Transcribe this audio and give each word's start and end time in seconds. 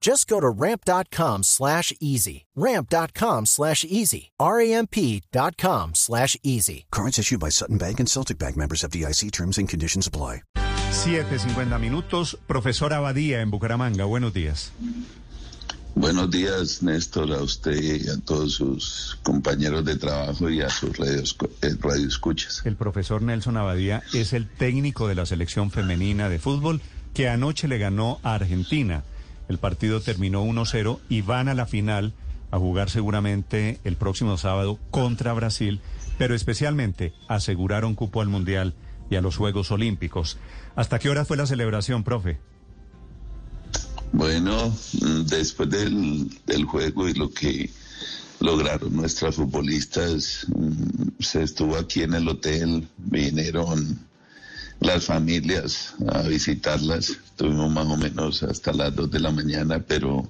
Just 0.00 0.28
go 0.28 0.40
to 0.40 0.48
ramp.com 0.48 1.42
slash 1.42 1.92
easy. 2.00 2.46
Ramp.com 2.54 3.46
slash 3.46 3.84
easy. 3.84 4.30
R-A-M-P.com 4.38 5.94
slash 5.94 6.36
easy. 6.42 6.86
Cards 6.90 7.18
issued 7.18 7.40
by 7.40 7.48
Sutton 7.50 7.78
Bank 7.78 7.98
and 7.98 8.08
Celtic 8.08 8.38
Bank 8.38 8.56
members 8.56 8.84
of 8.84 8.90
DIC 8.92 9.32
terms 9.32 9.58
and 9.58 9.68
conditions 9.68 10.06
apply. 10.06 10.42
7.50 10.90 11.80
minutos. 11.80 12.36
Profesor 12.46 12.92
Abadía 12.92 13.40
en 13.40 13.50
Bucaramanga. 13.50 14.04
Buenos 14.04 14.32
días. 14.32 14.72
Buenos 15.94 16.30
días, 16.30 16.80
Néstor, 16.80 17.32
a 17.32 17.42
usted 17.42 17.74
y 17.82 18.08
a 18.08 18.16
todos 18.24 18.54
sus 18.54 19.18
compañeros 19.24 19.84
de 19.84 19.96
trabajo 19.96 20.48
y 20.48 20.62
a 20.62 20.70
sus 20.70 20.96
radioescuchas. 20.96 22.62
El 22.64 22.76
profesor 22.76 23.20
Nelson 23.20 23.56
Abadía 23.56 24.04
es 24.14 24.32
el 24.32 24.48
técnico 24.48 25.08
de 25.08 25.16
la 25.16 25.26
selección 25.26 25.72
femenina 25.72 26.28
de 26.28 26.38
fútbol 26.38 26.80
que 27.14 27.28
anoche 27.28 27.66
le 27.66 27.78
ganó 27.78 28.20
a 28.22 28.34
Argentina. 28.34 29.02
El 29.48 29.58
partido 29.58 30.00
terminó 30.00 30.44
1-0 30.44 30.98
y 31.08 31.22
van 31.22 31.48
a 31.48 31.54
la 31.54 31.66
final 31.66 32.12
a 32.50 32.58
jugar 32.58 32.90
seguramente 32.90 33.78
el 33.84 33.96
próximo 33.96 34.36
sábado 34.38 34.78
contra 34.90 35.32
Brasil, 35.32 35.80
pero 36.18 36.34
especialmente 36.34 37.12
aseguraron 37.28 37.94
cupo 37.94 38.20
al 38.20 38.28
Mundial 38.28 38.74
y 39.10 39.16
a 39.16 39.20
los 39.20 39.36
Juegos 39.36 39.70
Olímpicos. 39.70 40.38
¿Hasta 40.76 40.98
qué 40.98 41.10
hora 41.10 41.24
fue 41.24 41.36
la 41.36 41.46
celebración, 41.46 42.04
profe? 42.04 42.38
Bueno, 44.12 44.74
después 45.26 45.68
del, 45.70 46.64
juego 46.64 47.08
y 47.08 47.14
lo 47.14 47.30
que 47.30 47.70
lograron 48.40 48.96
nuestras 48.96 49.36
futbolistas, 49.36 50.46
mm, 50.48 51.22
se 51.22 51.42
estuvo 51.42 51.76
aquí 51.76 52.02
en 52.02 52.14
el 52.14 52.28
hotel, 52.28 52.88
vinieron 52.96 54.07
las 54.80 55.04
familias 55.04 55.94
a 56.08 56.22
visitarlas, 56.22 57.10
estuvimos 57.10 57.70
más 57.70 57.86
o 57.86 57.96
menos 57.96 58.42
hasta 58.42 58.72
las 58.72 58.94
dos 58.94 59.10
de 59.10 59.20
la 59.20 59.30
mañana, 59.30 59.80
pero 59.86 60.28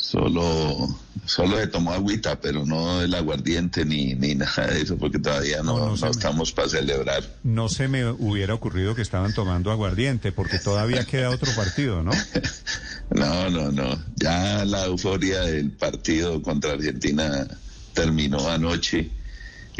Solo, 0.00 0.88
solo 1.26 1.58
se 1.58 1.66
tomó 1.66 1.92
agüita, 1.92 2.40
pero 2.40 2.64
no 2.64 3.02
el 3.02 3.14
aguardiente 3.14 3.84
ni, 3.84 4.14
ni 4.14 4.34
nada 4.34 4.66
de 4.68 4.80
eso, 4.80 4.96
porque 4.96 5.18
todavía 5.18 5.62
no, 5.62 5.94
no, 5.94 6.10
estamos 6.10 6.52
para 6.52 6.70
celebrar. 6.70 7.22
No 7.42 7.68
se 7.68 7.86
me 7.86 8.10
hubiera 8.10 8.54
ocurrido 8.54 8.94
que 8.94 9.02
estaban 9.02 9.34
tomando 9.34 9.70
aguardiente, 9.70 10.32
porque 10.32 10.58
todavía 10.58 11.04
queda 11.04 11.28
otro 11.28 11.52
partido, 11.54 12.02
¿no? 12.02 12.12
no, 13.10 13.50
no, 13.50 13.70
no. 13.70 14.02
Ya 14.16 14.64
la 14.64 14.86
euforia 14.86 15.42
del 15.42 15.70
partido 15.70 16.40
contra 16.40 16.72
Argentina 16.72 17.46
terminó 17.92 18.48
anoche 18.48 19.10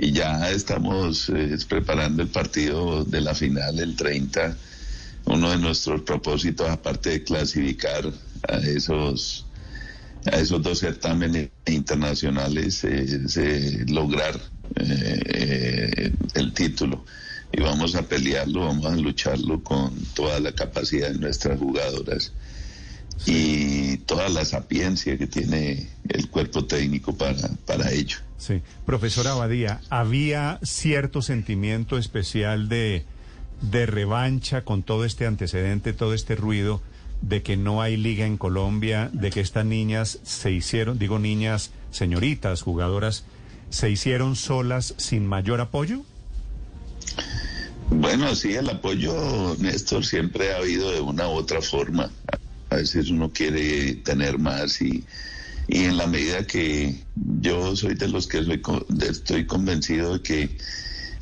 y 0.00 0.12
ya 0.12 0.50
estamos 0.50 1.28
eh, 1.28 1.59
preparando 1.69 2.22
el 2.22 2.28
partido 2.28 3.05
de 3.05 3.21
la 3.21 3.34
final 3.34 3.78
el 3.78 3.97
30. 3.97 4.56
Uno 5.27 5.50
de 5.50 5.59
nuestros 5.59 6.00
propósitos, 6.03 6.69
aparte 6.71 7.11
de 7.11 7.22
clasificar 7.22 8.10
a 8.49 8.56
esos 8.56 9.47
a 10.27 10.39
esos 10.39 10.62
dos 10.62 10.81
certámenes 10.81 11.50
internacionales 11.66 12.84
eh, 12.84 13.84
lograr 13.89 14.39
eh, 14.77 16.12
el 16.34 16.53
título 16.53 17.05
y 17.53 17.60
vamos 17.60 17.94
a 17.94 18.03
pelearlo, 18.03 18.66
vamos 18.66 18.87
a 18.87 18.97
lucharlo 18.97 19.62
con 19.62 19.94
toda 20.15 20.41
la 20.41 20.53
capacidad 20.53 21.10
de 21.10 21.19
nuestras 21.19 21.59
jugadoras 21.59 22.33
y 23.27 23.99
toda 23.99 24.29
la 24.29 24.45
sapiencia 24.45 25.17
que 25.19 25.27
tiene 25.27 25.89
el 26.09 26.29
cuerpo 26.29 26.65
técnico 26.65 27.15
para, 27.17 27.49
para 27.67 27.91
ello. 27.93 28.19
Sí, 28.39 28.63
profesora 28.87 29.33
Abadía, 29.33 29.81
¿había 29.91 30.59
cierto 30.63 31.21
sentimiento 31.23 31.99
especial 31.99 32.69
de, 32.69 33.05
de 33.61 33.87
revancha 33.87 34.65
con 34.65 34.83
todo 34.83 35.05
este 35.05 35.27
antecedente, 35.27 35.93
todo 35.93 36.15
este 36.15 36.37
ruido? 36.37 36.83
de 37.23 37.43
que 37.43 37.57
no 37.57 37.83
hay 37.83 37.97
liga 37.97 38.27
en 38.27 38.39
Colombia, 38.39 39.11
de 39.13 39.31
que 39.31 39.41
estas 39.41 39.65
niñas 39.65 40.21
se 40.23 40.53
hicieron, 40.53 40.99
digo 40.99 41.19
niñas, 41.19 41.71
señoritas, 41.91 42.63
jugadoras, 42.63 43.25
se 43.69 43.91
hicieron 43.91 44.37
solas 44.37 44.95
sin 44.97 45.27
mayor 45.27 45.61
apoyo? 45.61 46.03
Bueno, 47.91 48.35
sí, 48.35 48.55
el 48.55 48.71
apoyo, 48.71 49.57
Néstor, 49.59 50.05
siempre 50.05 50.53
ha 50.53 50.59
habido 50.59 50.93
de 50.93 51.01
una 51.01 51.29
u 51.29 51.33
otra 51.33 51.61
forma. 51.61 52.11
A 52.71 52.77
veces 52.77 53.11
uno 53.11 53.33
quiere 53.33 53.95
tener 53.97 54.39
más 54.39 54.81
y, 54.81 55.05
y 55.69 55.85
en 55.85 55.97
la 55.97 56.07
medida 56.07 56.47
que 56.47 57.05
yo 57.15 57.77
soy 57.77 57.95
de 57.95 58.09
los 58.09 58.27
que 58.27 58.43
soy, 58.45 58.63
estoy 59.09 59.47
convencido 59.47 60.15
de 60.15 60.23
que 60.23 60.59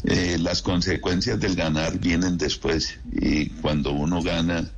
eh, 0.04 0.38
las 0.38 0.62
consecuencias 0.62 1.40
del 1.40 1.56
ganar 1.56 1.98
vienen 1.98 2.38
después 2.38 2.98
y 3.12 3.46
cuando 3.50 3.92
uno 3.92 4.22
gana 4.22 4.70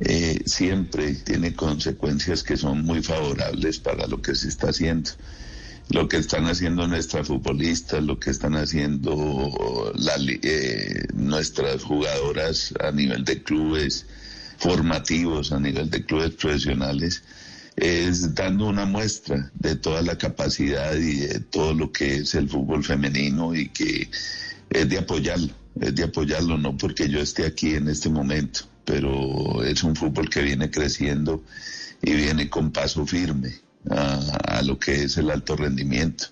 eh, 0.00 0.42
siempre 0.46 1.14
tiene 1.14 1.54
consecuencias 1.54 2.42
que 2.42 2.56
son 2.56 2.84
muy 2.84 3.02
favorables 3.02 3.78
para 3.78 4.06
lo 4.06 4.20
que 4.22 4.34
se 4.34 4.48
está 4.48 4.70
haciendo. 4.70 5.10
Lo 5.90 6.08
que 6.08 6.16
están 6.16 6.46
haciendo 6.46 6.86
nuestras 6.88 7.28
futbolistas, 7.28 8.02
lo 8.02 8.18
que 8.18 8.30
están 8.30 8.54
haciendo 8.54 9.92
eh, 10.42 11.06
nuestras 11.12 11.82
jugadoras 11.82 12.72
a 12.80 12.90
nivel 12.90 13.24
de 13.24 13.42
clubes 13.42 14.06
formativos, 14.64 15.52
a 15.52 15.60
nivel 15.60 15.90
de 15.90 16.06
clubes 16.06 16.30
profesionales, 16.36 17.22
es 17.76 18.34
dando 18.34 18.66
una 18.66 18.86
muestra 18.86 19.50
de 19.52 19.76
toda 19.76 20.00
la 20.00 20.16
capacidad 20.16 20.94
y 20.94 21.16
de 21.16 21.40
todo 21.40 21.74
lo 21.74 21.92
que 21.92 22.16
es 22.16 22.34
el 22.34 22.48
fútbol 22.48 22.82
femenino 22.82 23.54
y 23.54 23.68
que 23.68 24.08
es 24.70 24.88
de 24.88 24.98
apoyarlo, 24.98 25.52
es 25.78 25.94
de 25.94 26.04
apoyarlo, 26.04 26.56
no 26.56 26.78
porque 26.78 27.10
yo 27.10 27.20
esté 27.20 27.44
aquí 27.44 27.74
en 27.74 27.88
este 27.88 28.08
momento, 28.08 28.60
pero 28.86 29.62
es 29.62 29.82
un 29.84 29.94
fútbol 29.94 30.30
que 30.30 30.40
viene 30.40 30.70
creciendo 30.70 31.44
y 32.00 32.14
viene 32.14 32.48
con 32.48 32.70
paso 32.70 33.04
firme 33.04 33.52
a, 33.90 34.62
lo 34.62 34.78
que 34.78 35.04
es 35.04 35.18
el 35.18 35.30
alto 35.30 35.56
rendimiento. 35.56 36.28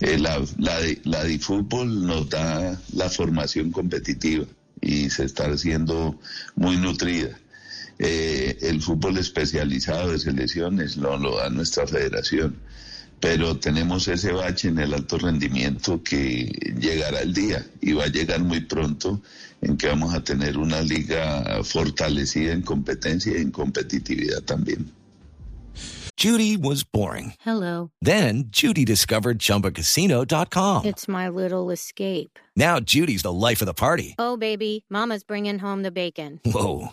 Eh, 0.00 0.18
la, 0.18 0.38
la, 0.58 0.80
la 1.04 1.24
de 1.24 1.38
fútbol 1.38 2.06
nos 2.06 2.28
da 2.28 2.78
la 2.92 3.08
formación 3.08 3.70
competitiva 3.70 4.44
y 4.82 5.08
se 5.08 5.24
está 5.24 5.46
haciendo 5.46 6.20
muy 6.56 6.76
nutrida. 6.76 7.38
Eh, 7.98 8.58
el 8.62 8.82
fútbol 8.82 9.18
especializado 9.18 10.10
de 10.10 10.18
selecciones 10.18 10.96
lo, 10.96 11.16
lo 11.16 11.36
da 11.36 11.48
nuestra 11.48 11.86
federación 11.86 12.56
pero 13.24 13.56
tenemos 13.56 14.06
ese 14.08 14.32
bache 14.32 14.68
en 14.68 14.78
el 14.78 14.92
alto 14.92 15.16
rendimiento 15.16 16.02
que 16.02 16.44
llegará 16.78 17.20
el 17.20 17.32
día 17.32 17.64
y 17.80 17.92
va 17.94 18.04
a 18.04 18.08
llegar 18.08 18.40
muy 18.44 18.60
pronto 18.60 19.22
en 19.62 19.78
que 19.78 19.88
vamos 19.88 20.12
a 20.12 20.22
tener 20.22 20.58
una 20.58 20.82
liga 20.82 21.62
fortalecida 21.64 22.52
en 22.52 22.60
competencia 22.60 23.32
y 23.32 23.40
en 23.40 23.50
competitividad 23.50 24.42
también. 24.42 24.92
Judy 26.16 26.56
was 26.56 26.84
boring. 26.84 27.32
Hello. 27.40 27.90
Then 28.00 28.44
Judy 28.50 28.84
discovered 28.84 29.38
chumbacasino.com. 29.38 30.84
It's 30.84 31.08
my 31.08 31.28
little 31.28 31.70
escape. 31.70 32.38
Now 32.54 32.78
Judy's 32.78 33.22
the 33.22 33.32
life 33.32 33.62
of 33.62 33.66
the 33.66 33.74
party. 33.74 34.14
Oh 34.18 34.36
baby, 34.36 34.84
mama's 34.88 35.24
bringing 35.24 35.58
home 35.58 35.82
the 35.82 35.90
bacon. 35.90 36.40
Whoa, 36.44 36.92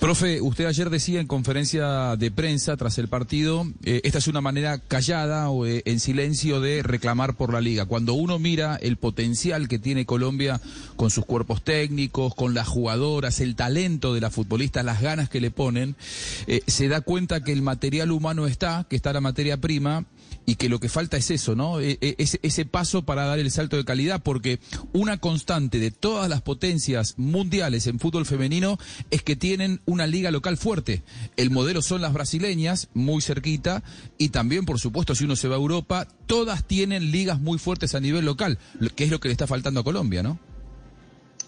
Profe, 0.00 0.40
usted 0.40 0.66
ayer 0.66 0.90
decía 0.90 1.20
en 1.20 1.26
conferencia 1.26 2.16
de 2.16 2.30
prensa 2.30 2.76
tras 2.76 2.98
el 2.98 3.08
partido, 3.08 3.66
eh, 3.84 4.02
esta 4.04 4.18
es 4.18 4.28
una 4.28 4.40
manera 4.40 4.78
callada 4.78 5.48
o 5.48 5.66
eh, 5.66 5.82
en 5.86 5.98
silencio 5.98 6.60
de 6.60 6.82
reclamar 6.82 7.36
por 7.36 7.52
la 7.52 7.60
liga. 7.60 7.86
Cuando 7.86 8.14
uno 8.14 8.38
mira 8.38 8.76
el 8.76 8.96
potencial 8.96 9.66
que 9.66 9.78
tiene 9.78 10.04
Colombia 10.04 10.60
con 10.96 11.10
sus 11.10 11.24
cuerpos 11.24 11.64
técnicos, 11.64 12.34
con 12.34 12.52
las 12.54 12.68
jugadoras, 12.68 13.40
el 13.40 13.56
talento 13.56 14.12
de 14.12 14.20
las 14.20 14.34
futbolistas, 14.34 14.84
las 14.84 15.00
ganas 15.00 15.28
que 15.28 15.40
le 15.40 15.50
ponen, 15.50 15.96
eh, 16.46 16.60
se 16.66 16.88
da 16.88 17.00
cuenta 17.00 17.42
que 17.42 17.52
el 17.52 17.62
material 17.62 18.10
humano 18.10 18.46
está, 18.46 18.86
que 18.88 18.96
está 18.96 19.12
la 19.12 19.20
materia 19.20 19.56
prima 19.58 20.04
y 20.46 20.56
que 20.56 20.68
lo 20.68 20.80
que 20.80 20.88
falta 20.88 21.16
es 21.16 21.30
eso, 21.30 21.54
¿no? 21.54 21.80
E, 21.80 21.98
e, 22.00 22.14
ese, 22.18 22.38
ese, 22.42 22.64
paso 22.64 23.04
para 23.04 23.24
dar 23.24 23.38
el 23.38 23.50
salto 23.50 23.76
de 23.76 23.84
calidad, 23.84 24.22
porque 24.22 24.60
una 24.92 25.18
constante 25.18 25.78
de 25.78 25.90
todas 25.90 26.28
las 26.28 26.42
potencias 26.42 27.14
mundiales 27.16 27.86
en 27.86 27.98
fútbol 27.98 28.26
femenino 28.26 28.78
es 29.10 29.22
que 29.22 29.36
tienen 29.36 29.80
una 29.86 30.06
liga 30.06 30.30
local 30.30 30.56
fuerte. 30.56 31.02
El 31.36 31.50
modelo 31.50 31.82
son 31.82 32.02
las 32.02 32.12
brasileñas, 32.12 32.88
muy 32.94 33.22
cerquita, 33.22 33.82
y 34.18 34.30
también, 34.30 34.64
por 34.64 34.80
supuesto, 34.80 35.14
si 35.14 35.24
uno 35.24 35.36
se 35.36 35.48
va 35.48 35.56
a 35.56 35.58
Europa, 35.58 36.08
todas 36.26 36.66
tienen 36.66 37.10
ligas 37.10 37.40
muy 37.40 37.58
fuertes 37.58 37.94
a 37.94 38.00
nivel 38.00 38.24
local, 38.24 38.58
que 38.94 39.04
es 39.04 39.10
lo 39.10 39.20
que 39.20 39.28
le 39.28 39.32
está 39.32 39.46
faltando 39.46 39.80
a 39.80 39.84
Colombia, 39.84 40.22
¿no? 40.22 40.38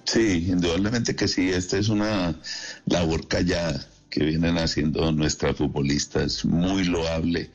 Sí, 0.05 0.47
indudablemente 0.49 1.17
que 1.17 1.27
sí, 1.27 1.51
esta 1.51 1.79
es 1.79 1.89
una 1.89 2.39
labor 2.87 3.27
callada 3.27 3.85
que 4.09 4.25
vienen 4.25 4.57
haciendo 4.57 5.11
nuestras 5.11 5.57
futbolistas, 5.57 6.45
muy 6.45 6.85
loable 6.85 7.51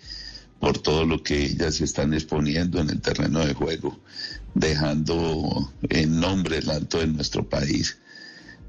por 0.61 0.77
todo 0.77 1.05
lo 1.05 1.23
que 1.23 1.43
ellas 1.43 1.81
están 1.81 2.13
exponiendo 2.13 2.79
en 2.79 2.91
el 2.91 3.01
terreno 3.01 3.39
de 3.39 3.55
juego, 3.55 3.99
dejando 4.53 5.73
en 5.89 6.19
nombre 6.19 6.59
el 6.59 6.69
alto 6.69 6.99
de 6.99 7.07
nuestro 7.07 7.49
país. 7.49 7.97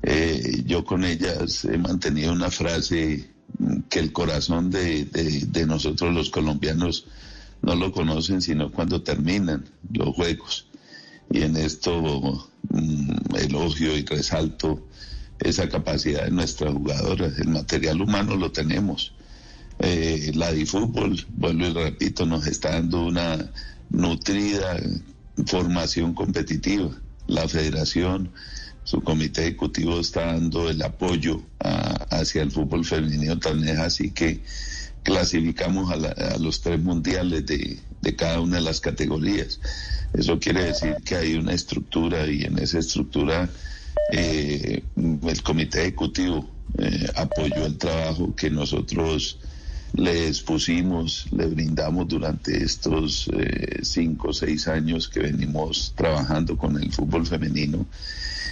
Eh, 0.03 0.63
yo 0.67 0.85
con 0.87 1.05
ellas 1.05 1.67
he 1.67 1.77
mantenido 1.77 2.33
una 2.33 2.51
frase 2.51 3.31
que 3.91 3.99
el 3.99 4.11
corazón 4.11 4.71
de, 4.71 5.07
nosotros 5.67 6.15
los 6.15 6.31
colombianos 6.31 7.07
no 7.61 7.75
lo 7.75 7.93
conocen 7.93 8.41
sino 8.41 8.73
cuando 8.73 9.03
terminan 9.03 9.67
los 9.93 10.15
juegos. 10.15 10.67
Y 11.31 11.43
en 11.43 11.59
esto 11.59 12.49
mm, 12.71 13.37
elogio 13.37 13.97
y 13.99 14.05
resalto 14.07 14.89
esa 15.39 15.69
capacidad 15.69 16.25
de 16.25 16.31
nuestras 16.31 16.73
jugadoras. 16.73 17.39
El 17.39 17.49
material 17.49 18.01
humano 18.01 18.35
lo 18.35 18.51
tenemos 18.51 19.13
eh, 19.79 20.33
la 20.35 20.53
DiFútbol, 20.53 21.27
vuelvo 21.37 21.67
y 21.67 21.73
repito, 21.73 22.27
nos 22.27 22.47
está 22.47 22.73
dando 22.73 23.07
una 23.07 23.51
nutrida 23.91 24.79
formación 25.47 26.15
competitiva. 26.15 26.91
La 27.27 27.49
federación, 27.49 28.33
su 28.85 29.01
comité 29.01 29.43
ejecutivo 29.43 30.01
está 30.01 30.27
dando 30.27 30.69
el 30.69 30.83
apoyo 30.83 31.43
hacia 32.11 32.43
el 32.43 32.51
fútbol 32.51 32.85
femenino, 32.85 33.39
tan 33.39 33.67
es 33.67 33.79
así 33.79 34.11
que 34.11 34.43
clasificamos 35.03 35.91
a, 35.93 36.39
los 36.39 36.61
tres 36.61 36.81
mundiales 36.81 37.47
de, 37.47 38.17
cada 38.17 38.41
una 38.41 38.57
de 38.57 38.63
las 38.63 38.81
categorías. 38.81 39.61
Eso 40.13 40.39
quiere 40.39 40.65
decir 40.65 40.97
que 41.05 41.17
hay 41.17 41.35
una 41.35 41.55
estructura 41.55 42.27
y 42.27 42.45
en 42.45 42.59
esa 42.59 42.79
estructura 42.79 43.49
eh, 44.13 44.83
el 44.97 45.43
comité 45.43 45.83
ejecutivo 45.83 46.49
eh, 46.79 47.07
apoyó 47.17 47.67
el 47.67 47.79
trabajo 47.79 48.35
que 48.35 48.51
nosotros 48.51 49.39
le 49.95 50.29
expusimos, 50.29 51.27
le 51.33 51.47
brindamos 51.47 52.09
durante 52.09 52.63
estos 52.63 53.29
eh, 53.33 53.81
cinco 53.83 54.29
o 54.29 54.33
seis 54.33 54.67
años 54.69 55.09
que 55.09 55.21
venimos 55.21 55.93
trabajando 55.97 56.57
con 56.57 56.83
el 56.83 56.93
fútbol 56.93 57.27
femenino. 57.27 57.87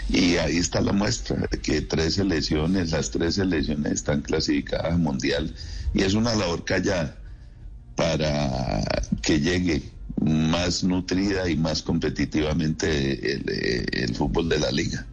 Y 0.08 0.36
ahí 0.36 0.56
está 0.56 0.80
la 0.80 0.92
muestra, 0.92 1.46
que 1.62 1.82
tres 1.82 2.14
selecciones, 2.14 2.90
las 2.90 3.10
tres 3.10 3.36
selecciones 3.36 3.92
están 3.92 4.22
clasificadas 4.22 4.98
mundial 4.98 5.54
y 5.94 6.02
es 6.02 6.14
una 6.14 6.34
labor 6.34 6.64
callada 6.64 7.16
para 7.94 8.82
que 9.22 9.40
llegue 9.40 9.82
más 10.20 10.84
nutrida 10.84 11.48
y 11.48 11.56
más 11.56 11.82
competitivamente 11.82 13.34
el, 13.34 13.44
el 13.92 14.14
fútbol 14.14 14.48
de 14.48 14.58
la 14.58 14.70
liga. 14.70 15.06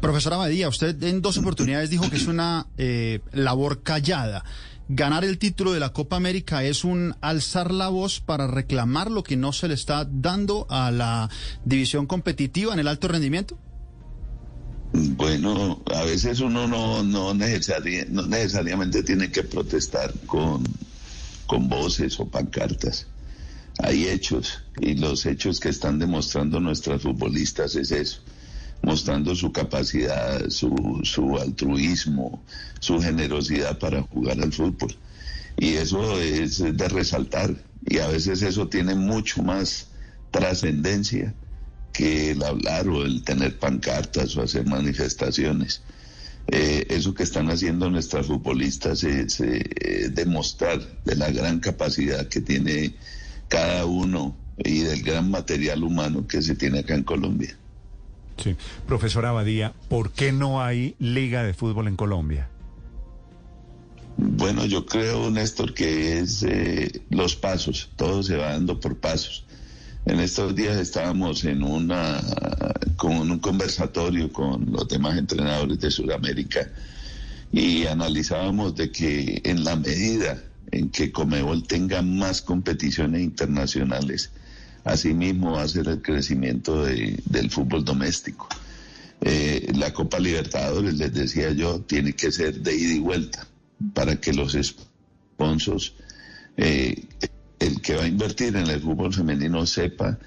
Profesora 0.00 0.36
Badía, 0.36 0.68
usted 0.68 1.02
en 1.04 1.22
dos 1.22 1.38
oportunidades 1.38 1.88
dijo 1.88 2.10
que 2.10 2.16
es 2.16 2.26
una 2.26 2.66
eh, 2.76 3.20
labor 3.32 3.82
callada 3.82 4.44
ganar 4.88 5.24
el 5.24 5.38
título 5.38 5.72
de 5.72 5.80
la 5.80 5.92
Copa 5.92 6.16
América 6.16 6.64
es 6.64 6.84
un 6.84 7.14
alzar 7.20 7.72
la 7.72 7.88
voz 7.88 8.20
para 8.20 8.46
reclamar 8.46 9.10
lo 9.10 9.22
que 9.22 9.36
no 9.36 9.52
se 9.52 9.68
le 9.68 9.74
está 9.74 10.06
dando 10.10 10.66
a 10.70 10.90
la 10.90 11.30
división 11.64 12.06
competitiva 12.06 12.72
en 12.72 12.80
el 12.80 12.88
alto 12.88 13.08
rendimiento? 13.08 13.58
Bueno, 14.92 15.82
a 15.92 16.04
veces 16.04 16.40
uno 16.40 16.68
no, 16.68 17.02
no, 17.02 17.34
necesariamente 17.34 19.02
tiene 19.02 19.30
que 19.30 19.42
protestar 19.42 20.12
con, 20.26 20.62
con 21.46 21.68
voces 21.68 22.20
o 22.20 22.28
pancartas. 22.28 23.08
Hay 23.82 24.06
hechos 24.06 24.62
y 24.80 24.94
los 24.94 25.26
hechos 25.26 25.58
que 25.58 25.70
están 25.70 25.98
demostrando 25.98 26.60
nuestras 26.60 27.02
futbolistas 27.02 27.74
es 27.74 27.90
eso 27.90 28.20
mostrando 28.84 29.34
su 29.34 29.50
capacidad, 29.52 30.48
su, 30.50 31.00
su 31.02 31.36
altruismo, 31.38 32.42
su 32.80 33.00
generosidad 33.00 33.78
para 33.78 34.02
jugar 34.02 34.40
al 34.40 34.52
fútbol. 34.52 34.94
Y 35.56 35.74
eso 35.74 36.20
es 36.20 36.58
de 36.58 36.88
resaltar. 36.88 37.54
Y 37.86 37.98
a 37.98 38.08
veces 38.08 38.42
eso 38.42 38.68
tiene 38.68 38.94
mucho 38.94 39.42
más 39.42 39.88
trascendencia 40.30 41.34
que 41.92 42.32
el 42.32 42.42
hablar 42.42 42.88
o 42.88 43.04
el 43.04 43.22
tener 43.22 43.58
pancartas 43.58 44.36
o 44.36 44.42
hacer 44.42 44.66
manifestaciones. 44.66 45.82
Eh, 46.48 46.86
eso 46.90 47.14
que 47.14 47.22
están 47.22 47.48
haciendo 47.50 47.88
nuestras 47.88 48.26
futbolistas 48.26 49.02
es 49.04 49.40
eh, 49.40 50.10
demostrar 50.12 50.80
de 51.04 51.16
la 51.16 51.30
gran 51.30 51.60
capacidad 51.60 52.28
que 52.28 52.40
tiene 52.40 52.96
cada 53.48 53.86
uno 53.86 54.36
y 54.58 54.80
del 54.80 55.02
gran 55.02 55.30
material 55.30 55.82
humano 55.82 56.26
que 56.26 56.42
se 56.42 56.54
tiene 56.54 56.80
acá 56.80 56.94
en 56.94 57.04
Colombia. 57.04 57.56
Sí. 58.42 58.56
Profesor 58.86 59.26
Abadía, 59.26 59.72
¿por 59.88 60.10
qué 60.10 60.32
no 60.32 60.62
hay 60.62 60.96
liga 60.98 61.42
de 61.42 61.54
fútbol 61.54 61.88
en 61.88 61.96
Colombia? 61.96 62.48
Bueno, 64.16 64.64
yo 64.64 64.86
creo, 64.86 65.30
Néstor, 65.30 65.74
que 65.74 66.18
es 66.18 66.42
eh, 66.44 67.02
los 67.10 67.34
pasos, 67.34 67.90
todo 67.96 68.22
se 68.22 68.36
va 68.36 68.52
dando 68.52 68.78
por 68.78 68.96
pasos. 68.96 69.44
En 70.06 70.20
estos 70.20 70.54
días 70.54 70.76
estábamos 70.76 71.44
en 71.44 71.62
una 71.62 72.20
con 72.96 73.30
un 73.30 73.38
conversatorio 73.38 74.30
con 74.30 74.70
los 74.70 74.86
demás 74.86 75.16
entrenadores 75.18 75.80
de 75.80 75.90
Sudamérica 75.90 76.70
y 77.52 77.86
analizábamos 77.86 78.76
de 78.76 78.90
que 78.90 79.40
en 79.44 79.64
la 79.64 79.76
medida 79.76 80.42
en 80.72 80.90
que 80.90 81.10
Comebol 81.10 81.66
tenga 81.66 82.02
más 82.02 82.42
competiciones 82.42 83.22
internacionales, 83.22 84.30
Asimismo 84.84 85.52
va 85.52 85.62
a 85.62 85.68
ser 85.68 85.88
el 85.88 86.02
crecimiento 86.02 86.84
del 86.84 87.50
fútbol 87.50 87.84
doméstico. 87.84 88.48
Eh, 89.20 89.72
la 89.74 89.92
Copa 89.92 90.18
Libertadores, 90.18 90.94
les 90.94 91.12
decía 91.12 91.50
yo, 91.52 91.80
tiene 91.80 92.12
que 92.12 92.30
ser 92.30 92.60
de 92.60 92.76
ida 92.76 92.94
y 92.94 92.98
vuelta 92.98 93.46
para 93.94 94.16
que 94.20 94.34
los 94.34 94.52
sponsors, 94.52 95.94
eh, 96.58 97.04
el 97.58 97.80
que 97.80 97.96
va 97.96 98.04
a 98.04 98.06
invertir 98.06 98.54
en 98.56 98.68
el 98.68 98.80
fútbol 98.80 99.14
femenino 99.14 99.66
sepa 99.66 100.18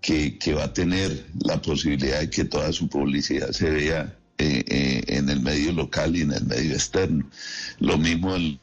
que, 0.00 0.36
va 0.56 0.64
a 0.64 0.72
tener 0.72 1.26
la 1.44 1.62
posibilidad 1.62 2.20
de 2.20 2.30
que 2.30 2.44
toda 2.44 2.72
su 2.72 2.88
publicidad 2.88 3.52
se 3.52 3.70
vea 3.70 4.16
eh, 4.38 5.02
en 5.06 5.28
el 5.28 5.40
medio 5.40 5.72
local 5.72 6.16
y 6.16 6.22
en 6.22 6.32
el 6.32 6.44
medio 6.46 6.72
externo. 6.72 7.30
Lo 7.78 7.98
mismo 7.98 8.34
el 8.34 8.58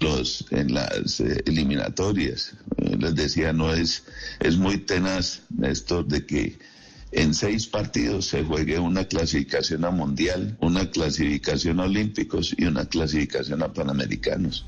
los 0.00 0.44
en 0.50 0.74
las 0.74 1.20
eh, 1.20 1.42
eliminatorias. 1.46 2.52
Eh, 2.78 2.96
les 2.98 3.14
decía, 3.14 3.52
no 3.52 3.72
es, 3.72 4.04
es 4.40 4.56
muy 4.56 4.78
tenaz 4.78 5.42
esto 5.62 6.02
de 6.02 6.26
que 6.26 6.58
en 7.12 7.34
seis 7.34 7.66
partidos 7.66 8.26
se 8.26 8.44
juegue 8.44 8.78
una 8.78 9.04
clasificación 9.04 9.84
a 9.84 9.90
mundial, 9.90 10.56
una 10.60 10.90
clasificación 10.90 11.80
a 11.80 11.84
olímpicos 11.84 12.54
y 12.56 12.66
una 12.66 12.84
clasificación 12.86 13.62
a 13.62 13.72
panamericanos. 13.72 14.64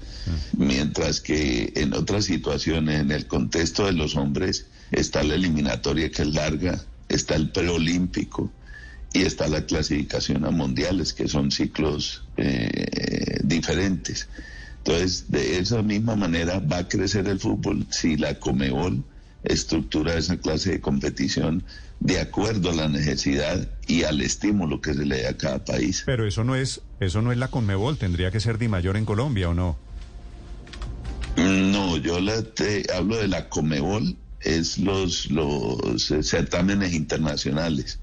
Mm. 0.56 0.64
Mientras 0.66 1.20
que 1.20 1.72
en 1.76 1.94
otras 1.94 2.24
situaciones, 2.24 3.00
en 3.00 3.12
el 3.12 3.26
contexto 3.26 3.86
de 3.86 3.92
los 3.92 4.16
hombres, 4.16 4.66
está 4.90 5.22
la 5.22 5.36
eliminatoria 5.36 6.10
que 6.10 6.22
es 6.22 6.34
larga, 6.34 6.84
está 7.08 7.36
el 7.36 7.50
preolímpico 7.50 8.50
y 9.12 9.22
está 9.22 9.46
la 9.46 9.64
clasificación 9.64 10.44
a 10.44 10.50
mundiales, 10.50 11.12
que 11.12 11.28
son 11.28 11.50
ciclos 11.50 12.24
eh, 12.36 13.38
diferentes. 13.44 14.28
Entonces, 14.84 15.30
de 15.30 15.58
esa 15.58 15.82
misma 15.82 16.16
manera 16.16 16.58
va 16.58 16.78
a 16.78 16.88
crecer 16.88 17.28
el 17.28 17.38
fútbol 17.38 17.86
si 17.90 18.16
la 18.16 18.34
Comebol 18.34 19.04
estructura 19.44 20.14
esa 20.14 20.36
clase 20.36 20.72
de 20.72 20.80
competición 20.80 21.64
de 22.00 22.20
acuerdo 22.20 22.70
a 22.70 22.74
la 22.74 22.88
necesidad 22.88 23.68
y 23.86 24.02
al 24.04 24.20
estímulo 24.20 24.80
que 24.80 24.94
se 24.94 25.04
le 25.04 25.22
da 25.22 25.30
a 25.30 25.36
cada 25.36 25.64
país. 25.64 26.02
Pero 26.04 26.26
eso 26.26 26.44
no 26.44 26.56
es, 26.56 26.80
eso 27.00 27.22
no 27.22 27.32
es 27.32 27.38
la 27.38 27.48
Conmebol, 27.48 27.96
tendría 27.96 28.30
que 28.30 28.40
ser 28.40 28.58
Di 28.58 28.68
Mayor 28.68 28.96
en 28.96 29.04
Colombia 29.04 29.48
o 29.48 29.54
no. 29.54 29.78
No, 31.36 31.96
yo 31.96 32.18
te 32.44 32.84
hablo 32.92 33.16
de 33.16 33.28
la 33.28 33.48
Comebol, 33.48 34.16
es 34.40 34.78
los, 34.78 35.30
los 35.30 36.12
certámenes 36.22 36.92
internacionales. 36.92 38.00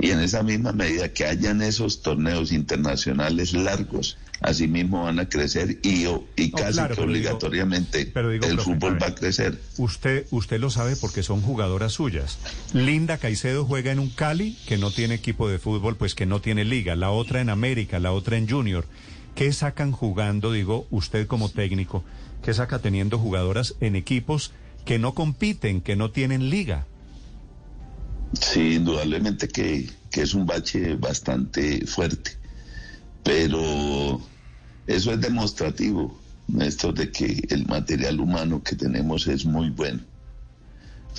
Y 0.00 0.10
en 0.10 0.20
esa 0.20 0.42
misma 0.42 0.72
medida 0.72 1.12
que 1.12 1.24
hayan 1.26 1.62
esos 1.62 2.02
torneos 2.02 2.52
internacionales 2.52 3.52
largos, 3.52 4.16
así 4.40 4.66
mismo 4.66 5.04
van 5.04 5.18
a 5.18 5.28
crecer 5.28 5.78
y, 5.82 6.06
y 6.36 6.50
casi 6.50 6.80
que 6.94 7.00
obligatoriamente 7.00 8.10
el 8.14 8.60
fútbol 8.60 9.00
va 9.00 9.08
a 9.08 9.14
crecer. 9.14 9.60
Usted, 9.76 10.26
usted 10.30 10.58
lo 10.58 10.70
sabe 10.70 10.96
porque 10.96 11.22
son 11.22 11.42
jugadoras 11.42 11.92
suyas. 11.92 12.38
Linda 12.72 13.18
Caicedo 13.18 13.64
juega 13.66 13.92
en 13.92 13.98
un 13.98 14.10
Cali 14.10 14.56
que 14.66 14.78
no 14.78 14.90
tiene 14.90 15.14
equipo 15.14 15.48
de 15.48 15.58
fútbol, 15.58 15.96
pues 15.96 16.14
que 16.14 16.26
no 16.26 16.40
tiene 16.40 16.64
liga. 16.64 16.96
La 16.96 17.10
otra 17.10 17.40
en 17.40 17.50
América, 17.50 17.98
la 17.98 18.12
otra 18.12 18.38
en 18.38 18.48
Junior. 18.48 18.86
¿Qué 19.34 19.52
sacan 19.52 19.92
jugando, 19.92 20.52
digo, 20.52 20.86
usted 20.90 21.26
como 21.26 21.50
técnico? 21.50 22.04
¿Qué 22.42 22.54
saca 22.54 22.78
teniendo 22.78 23.18
jugadoras 23.18 23.74
en 23.80 23.96
equipos 23.96 24.52
que 24.84 24.98
no 24.98 25.14
compiten, 25.14 25.82
que 25.82 25.96
no 25.96 26.10
tienen 26.10 26.50
liga? 26.50 26.86
Sí, 28.32 28.74
indudablemente 28.74 29.48
que, 29.48 29.90
es 30.12 30.34
un 30.34 30.46
bache 30.46 30.94
bastante 30.94 31.84
fuerte, 31.86 32.32
pero 33.24 34.20
eso 34.86 35.12
es 35.12 35.20
demostrativo, 35.20 36.16
Néstor, 36.46 36.94
de 36.94 37.10
que 37.10 37.46
el 37.50 37.66
material 37.66 38.20
humano 38.20 38.62
que 38.62 38.76
tenemos 38.76 39.26
es 39.26 39.44
muy 39.44 39.70
bueno. 39.70 40.00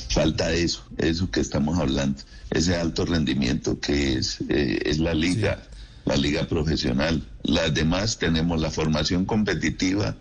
Falta 0.09 0.51
eso, 0.53 0.85
eso 0.97 1.29
que 1.29 1.41
estamos 1.41 1.77
hablando, 1.79 2.21
ese 2.49 2.75
alto 2.75 3.05
rendimiento 3.05 3.79
que 3.79 4.13
es, 4.13 4.39
eh, 4.47 4.79
es 4.85 4.99
la 4.99 5.13
liga, 5.13 5.61
la 6.05 6.15
liga 6.15 6.47
profesional. 6.47 7.27
Las 7.43 7.73
demás 7.73 8.19
tenemos 8.19 8.61
la 8.61 8.71
formación 8.71 9.25
competitiva 9.25 10.15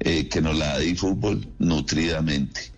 eh, 0.00 0.28
que 0.28 0.40
nos 0.40 0.56
la 0.56 0.74
da 0.74 0.82
el 0.82 0.96
fútbol 0.96 1.46
nutridamente 1.58 2.75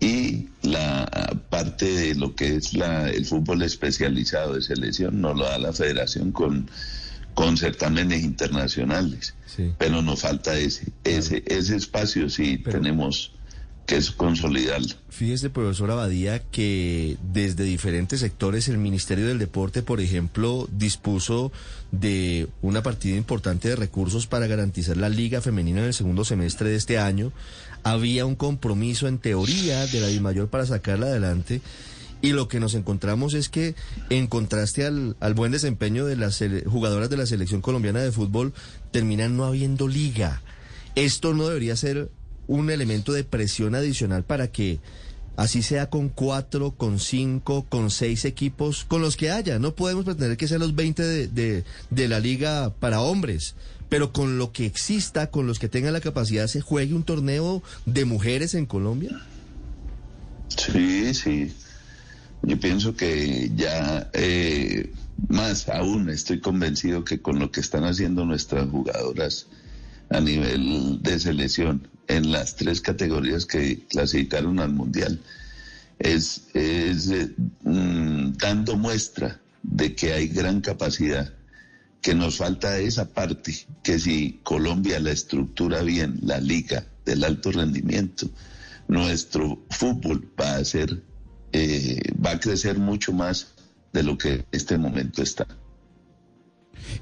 y 0.00 0.48
la 0.62 1.36
parte 1.50 1.84
de 1.84 2.14
lo 2.14 2.34
que 2.34 2.56
es 2.56 2.72
la, 2.74 3.08
el 3.10 3.26
fútbol 3.26 3.62
especializado 3.62 4.54
de 4.54 4.62
selección 4.62 5.20
nos 5.20 5.36
lo 5.36 5.44
da 5.44 5.58
la 5.58 5.72
federación 5.72 6.32
con, 6.32 6.70
con 7.34 7.56
certámenes 7.56 8.22
internacionales. 8.22 9.34
Pero 9.78 10.00
nos 10.00 10.22
falta 10.22 10.56
ese, 10.56 10.90
ese, 11.04 11.42
ese 11.46 11.76
espacio 11.76 12.30
sí 12.30 12.58
tenemos 12.58 13.32
es 13.96 14.10
consolidarlo. 14.10 14.94
Fíjese, 15.08 15.50
profesor 15.50 15.90
Abadía, 15.90 16.38
que 16.38 17.16
desde 17.22 17.64
diferentes 17.64 18.20
sectores 18.20 18.68
el 18.68 18.78
Ministerio 18.78 19.26
del 19.26 19.38
Deporte, 19.38 19.82
por 19.82 20.00
ejemplo, 20.00 20.68
dispuso 20.72 21.52
de 21.90 22.48
una 22.62 22.82
partida 22.82 23.16
importante 23.16 23.68
de 23.68 23.76
recursos 23.76 24.26
para 24.26 24.46
garantizar 24.46 24.96
la 24.96 25.08
Liga 25.08 25.40
Femenina 25.40 25.80
en 25.80 25.86
el 25.86 25.94
segundo 25.94 26.24
semestre 26.24 26.70
de 26.70 26.76
este 26.76 26.98
año 26.98 27.32
había 27.82 28.26
un 28.26 28.34
compromiso 28.34 29.08
en 29.08 29.18
teoría 29.18 29.86
de 29.86 30.00
la 30.00 30.20
mayor 30.20 30.48
para 30.48 30.66
sacarla 30.66 31.06
adelante. 31.06 31.60
Y 32.22 32.32
lo 32.32 32.48
que 32.48 32.60
nos 32.60 32.74
encontramos 32.74 33.32
es 33.32 33.48
que, 33.48 33.74
en 34.10 34.26
contraste 34.26 34.84
al, 34.84 35.16
al 35.20 35.32
buen 35.32 35.52
desempeño 35.52 36.04
de 36.04 36.16
las 36.16 36.42
jugadoras 36.66 37.08
de 37.08 37.16
la 37.16 37.24
selección 37.24 37.62
colombiana 37.62 38.00
de 38.00 38.12
fútbol, 38.12 38.52
terminan 38.90 39.38
no 39.38 39.44
habiendo 39.44 39.88
liga. 39.88 40.42
Esto 40.96 41.32
no 41.32 41.48
debería 41.48 41.76
ser 41.76 42.10
un 42.50 42.68
elemento 42.70 43.12
de 43.12 43.22
presión 43.22 43.76
adicional 43.76 44.24
para 44.24 44.48
que 44.48 44.80
así 45.36 45.62
sea 45.62 45.88
con 45.88 46.08
cuatro, 46.08 46.72
con 46.72 46.98
cinco, 46.98 47.64
con 47.68 47.90
seis 47.90 48.24
equipos, 48.24 48.84
con 48.84 49.00
los 49.00 49.16
que 49.16 49.30
haya. 49.30 49.60
No 49.60 49.74
podemos 49.74 50.04
pretender 50.04 50.36
que 50.36 50.48
sean 50.48 50.60
los 50.60 50.74
20 50.74 51.02
de, 51.02 51.26
de, 51.28 51.64
de 51.90 52.08
la 52.08 52.18
liga 52.18 52.74
para 52.80 53.00
hombres 53.00 53.54
pero 53.88 54.12
con 54.12 54.38
lo 54.38 54.52
que 54.52 54.66
exista, 54.66 55.32
con 55.32 55.48
los 55.48 55.58
que 55.58 55.68
tengan 55.68 55.92
la 55.92 56.00
capacidad, 56.00 56.46
se 56.46 56.60
juegue 56.60 56.94
un 56.94 57.02
torneo 57.02 57.60
de 57.86 58.04
mujeres 58.04 58.54
en 58.54 58.64
Colombia? 58.64 59.20
Sí, 60.56 61.12
sí. 61.12 61.52
Yo 62.42 62.58
pienso 62.60 62.94
que 62.94 63.50
ya 63.56 64.08
eh, 64.12 64.92
más 65.28 65.68
aún 65.68 66.08
estoy 66.08 66.38
convencido 66.38 67.04
que 67.04 67.20
con 67.20 67.40
lo 67.40 67.50
que 67.50 67.58
están 67.58 67.82
haciendo 67.82 68.24
nuestras 68.24 68.70
jugadoras 68.70 69.48
a 70.08 70.20
nivel 70.20 71.02
de 71.02 71.18
selección 71.18 71.88
en 72.10 72.32
las 72.32 72.56
tres 72.56 72.80
categorías 72.80 73.46
que 73.46 73.86
clasificaron 73.88 74.58
al 74.58 74.72
Mundial, 74.72 75.20
es, 75.98 76.42
eh, 76.54 76.94
mm, 77.62 78.32
dando 78.32 78.76
muestra 78.76 79.40
de 79.62 79.94
que 79.94 80.12
hay 80.12 80.28
gran 80.28 80.60
capacidad 80.60 81.32
que 82.02 82.14
nos 82.14 82.38
falta 82.38 82.78
esa 82.78 83.10
parte, 83.10 83.54
que 83.82 83.98
si 83.98 84.40
Colombia 84.42 84.98
la 84.98 85.12
estructura 85.12 85.82
bien, 85.82 86.18
la 86.22 86.40
liga 86.40 86.84
del 87.04 87.22
alto 87.22 87.52
rendimiento, 87.52 88.28
nuestro 88.88 89.62
fútbol 89.70 90.28
va 90.40 90.56
a 90.56 90.64
ser, 90.64 91.02
eh, 91.52 92.00
va 92.24 92.32
a 92.32 92.40
crecer 92.40 92.78
mucho 92.78 93.12
más 93.12 93.48
de 93.92 94.02
lo 94.02 94.16
que 94.18 94.44
este 94.50 94.78
momento 94.78 95.22
está. 95.22 95.46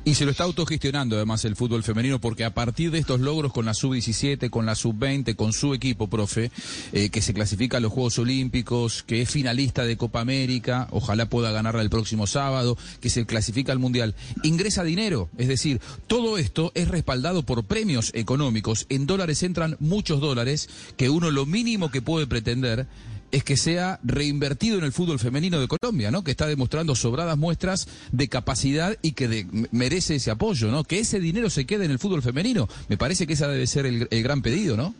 Y 0.05 0.15
se 0.15 0.25
lo 0.25 0.31
está 0.31 0.45
autogestionando 0.45 1.17
además 1.17 1.45
el 1.45 1.57
fútbol 1.57 1.83
femenino 1.83 2.21
porque 2.21 2.45
a 2.45 2.55
partir 2.55 2.91
de 2.91 2.99
estos 2.99 3.21
logros 3.21 3.53
con 3.53 3.65
la 3.65 3.75
sub-17, 3.75 4.51
con 4.51 4.67
la 4.67 4.75
sub-20, 4.75 5.37
con 5.37 5.53
su 5.53 5.75
equipo, 5.75 6.09
profe, 6.09 6.51
eh, 6.93 7.11
que 7.11 7.23
se 7.23 7.35
clasifica 7.35 7.77
a 7.77 7.81
los 7.81 7.93
Juegos 7.93 8.19
Olímpicos, 8.19 9.03
que 9.03 9.23
es 9.23 9.31
finalista 9.31 9.85
de 9.85 9.97
Copa 9.97 10.21
América, 10.21 10.89
ojalá 10.91 11.29
pueda 11.29 11.51
ganarla 11.51 11.83
el 11.83 11.91
próximo 11.91 12.27
sábado, 12.27 12.77
que 13.01 13.11
se 13.11 13.27
clasifica 13.27 13.73
al 13.73 13.79
Mundial, 13.79 14.15
ingresa 14.43 14.85
dinero. 14.85 15.29
Es 15.39 15.49
decir, 15.49 15.81
todo 16.07 16.39
esto 16.39 16.73
es 16.75 16.89
respaldado 16.89 17.43
por 17.43 17.65
premios 17.65 18.11
económicos. 18.15 18.87
En 18.89 19.07
dólares 19.07 19.43
entran 19.43 19.77
muchos 19.81 20.21
dólares 20.21 20.69
que 20.97 21.11
uno 21.11 21.31
lo 21.31 21.47
mínimo 21.47 21.91
que 21.91 22.03
puede 22.03 22.27
pretender 22.27 22.87
es 23.31 23.45
que 23.45 23.57
sea 23.57 24.01
reinvertido 24.03 24.79
en 24.79 24.85
el 24.85 24.93
fútbol 24.93 25.19
femenino 25.19 25.61
de 25.61 25.69
Colombia, 25.69 26.11
¿no? 26.11 26.25
Que 26.25 26.31
está 26.31 26.47
demostrando 26.47 26.95
sobradas 26.95 27.37
muestras 27.37 27.89
de 28.13 28.29
capacidad 28.29 28.97
y 29.03 29.13
que 29.13 29.47
merece 29.71 30.17
ese 30.17 30.31
apoyo, 30.31 30.71
¿no? 30.71 30.85
Que 30.85 31.01
ese 31.01 31.21
dinero 31.21 31.51
se 31.51 31.67
quede 31.67 31.85
en 31.85 31.91
el 31.91 31.99
fútbol 31.99 32.23
femenino. 32.23 32.69
Me 32.89 32.97
parece 32.97 33.27
que 33.27 33.35
ese 33.35 33.47
debe 33.47 33.67
ser 33.67 33.87
el, 33.87 34.09
gran 34.23 34.43
pedido, 34.43 34.77
¿no? 34.77 34.95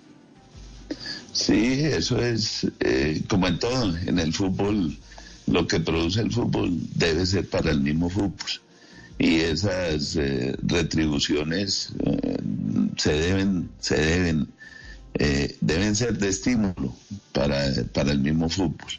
Sí, 1.33 1.81
eso 1.85 2.19
es 2.23 2.67
eh, 2.81 3.23
como 3.29 3.47
en 3.47 3.59
todo, 3.59 3.97
en 3.97 4.19
el 4.19 4.33
fútbol, 4.33 4.97
lo 5.47 5.67
que 5.67 5.81
produce 5.81 6.21
el 6.21 6.33
fútbol 6.33 6.79
debe 6.95 7.25
ser 7.27 7.49
para 7.49 7.71
el 7.71 7.81
mismo 7.81 8.11
fútbol. 8.11 8.51
Y 9.19 9.37
esas 9.41 10.17
eh, 10.17 10.55
retribuciones 10.63 11.93
eh, 12.05 12.37
se 12.97 13.13
deben, 13.13 13.69
se 13.81 13.97
deben 13.97 14.49
eh, 15.15 15.57
deben 15.61 15.97
ser 15.97 16.19
de 16.19 16.29
estímulo 16.29 16.95
para, 17.33 17.59
para 17.93 18.13
el 18.13 18.21
mismo 18.21 18.49
fútbol. 18.49 18.91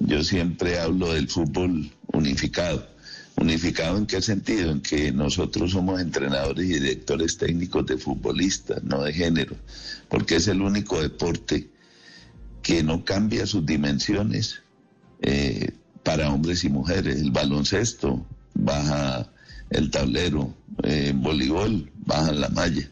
Yo 0.00 0.22
siempre 0.22 0.78
hablo 0.78 1.12
del 1.12 1.28
fútbol 1.28 1.90
unificado. 2.12 2.86
¿Unificado 3.36 3.96
en 3.96 4.06
qué 4.06 4.20
sentido? 4.20 4.70
En 4.72 4.80
que 4.80 5.12
nosotros 5.12 5.72
somos 5.72 6.00
entrenadores 6.00 6.64
y 6.64 6.74
directores 6.74 7.36
técnicos 7.38 7.86
de 7.86 7.96
futbolistas, 7.96 8.82
no 8.82 9.02
de 9.02 9.12
género, 9.12 9.56
porque 10.08 10.36
es 10.36 10.48
el 10.48 10.60
único 10.60 11.00
deporte 11.00 11.68
que 12.62 12.82
no 12.82 13.04
cambia 13.04 13.46
sus 13.46 13.64
dimensiones 13.64 14.60
eh, 15.20 15.70
para 16.02 16.30
hombres 16.30 16.64
y 16.64 16.68
mujeres. 16.68 17.20
El 17.20 17.30
baloncesto 17.30 18.26
baja 18.54 19.30
el 19.70 19.90
tablero, 19.90 20.54
eh, 20.82 21.08
en 21.10 21.22
voleibol 21.22 21.90
baja 22.06 22.32
la 22.32 22.48
malla. 22.48 22.90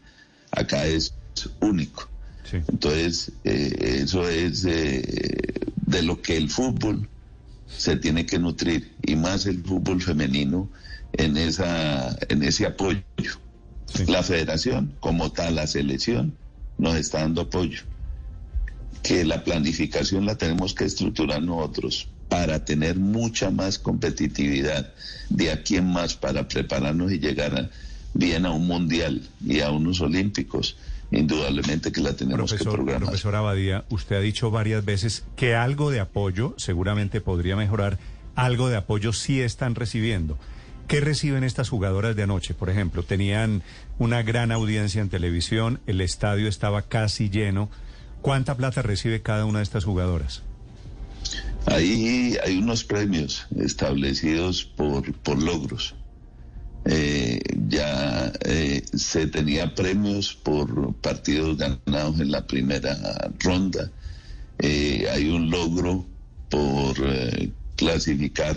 Acá 0.51 0.85
es 0.85 1.13
único. 1.59 2.09
Entonces, 2.51 3.31
eh, 3.43 3.99
eso 4.01 4.27
es 4.27 4.65
eh, 4.65 5.03
de 5.85 6.01
lo 6.03 6.21
que 6.21 6.37
el 6.37 6.49
fútbol 6.49 7.07
se 7.67 7.97
tiene 7.97 8.25
que 8.25 8.39
nutrir, 8.39 8.93
y 9.05 9.15
más 9.15 9.45
el 9.45 9.63
fútbol 9.63 10.01
femenino 10.01 10.69
en, 11.13 11.37
esa, 11.37 12.17
en 12.29 12.43
ese 12.43 12.65
apoyo. 12.65 13.01
La 14.07 14.23
federación, 14.23 14.93
como 14.99 15.31
tal, 15.31 15.55
la 15.55 15.67
selección, 15.67 16.35
nos 16.77 16.95
está 16.95 17.19
dando 17.19 17.41
apoyo. 17.41 17.81
Que 19.03 19.25
la 19.25 19.43
planificación 19.43 20.25
la 20.25 20.37
tenemos 20.37 20.73
que 20.73 20.85
estructurar 20.85 21.41
nosotros 21.41 22.07
para 22.29 22.65
tener 22.65 22.97
mucha 22.97 23.49
más 23.51 23.79
competitividad 23.79 24.93
de 25.29 25.51
aquí 25.51 25.77
en 25.77 25.87
más, 25.87 26.15
para 26.15 26.47
prepararnos 26.47 27.11
y 27.11 27.19
llegar 27.19 27.69
bien 28.13 28.45
a 28.45 28.51
un 28.51 28.67
mundial 28.67 29.21
y 29.45 29.61
a 29.61 29.71
unos 29.71 30.01
olímpicos 30.01 30.75
indudablemente 31.11 31.91
que 31.91 32.01
la 32.01 32.13
tenemos 32.13 32.53
que 32.53 32.63
programar. 32.63 33.03
Profesor 33.03 33.35
Abadía, 33.35 33.85
usted 33.89 34.17
ha 34.17 34.19
dicho 34.19 34.51
varias 34.51 34.83
veces 34.83 35.25
que 35.35 35.55
algo 35.55 35.91
de 35.91 35.99
apoyo 35.99 36.53
seguramente 36.57 37.21
podría 37.21 37.55
mejorar, 37.55 37.97
algo 38.35 38.69
de 38.69 38.77
apoyo 38.77 39.13
sí 39.13 39.41
están 39.41 39.75
recibiendo. 39.75 40.37
¿Qué 40.87 41.01
reciben 41.01 41.43
estas 41.43 41.69
jugadoras 41.69 42.15
de 42.15 42.23
anoche? 42.23 42.53
Por 42.53 42.69
ejemplo, 42.69 43.03
tenían 43.03 43.61
una 43.99 44.21
gran 44.21 44.51
audiencia 44.51 45.01
en 45.01 45.09
televisión, 45.09 45.81
el 45.85 45.99
estadio 45.99 46.47
estaba 46.47 46.83
casi 46.83 47.29
lleno. 47.29 47.69
¿Cuánta 48.21 48.55
plata 48.55 48.81
recibe 48.81 49.21
cada 49.21 49.45
una 49.45 49.59
de 49.59 49.63
estas 49.63 49.83
jugadoras? 49.83 50.43
Ahí 51.65 52.37
hay 52.43 52.57
unos 52.57 52.85
premios 52.85 53.47
establecidos 53.59 54.63
por, 54.63 55.13
por 55.13 55.41
logros. 55.41 55.93
Eh, 56.89 57.39
ya 57.67 58.31
eh, 58.45 58.81
se 58.93 59.27
tenía 59.27 59.75
premios 59.75 60.33
por 60.33 60.93
partidos 60.95 61.57
ganados 61.57 62.19
en 62.21 62.31
la 62.31 62.47
primera 62.47 62.95
ronda. 63.39 63.91
Eh, 64.59 65.05
hay 65.11 65.27
un 65.27 65.49
logro 65.49 66.05
por 66.49 66.95
clasificar 67.75 68.55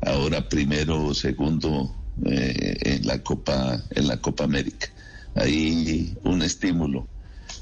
ahora 0.00 0.48
primero 0.48 1.04
o 1.04 1.14
segundo 1.14 1.94
eh, 2.26 2.76
en 2.82 3.06
la 3.06 3.22
Copa 3.22 3.80
en 3.90 4.08
la 4.08 4.16
Copa 4.16 4.44
América. 4.44 4.88
Ahí 5.36 6.16
un 6.24 6.42
estímulo. 6.42 7.06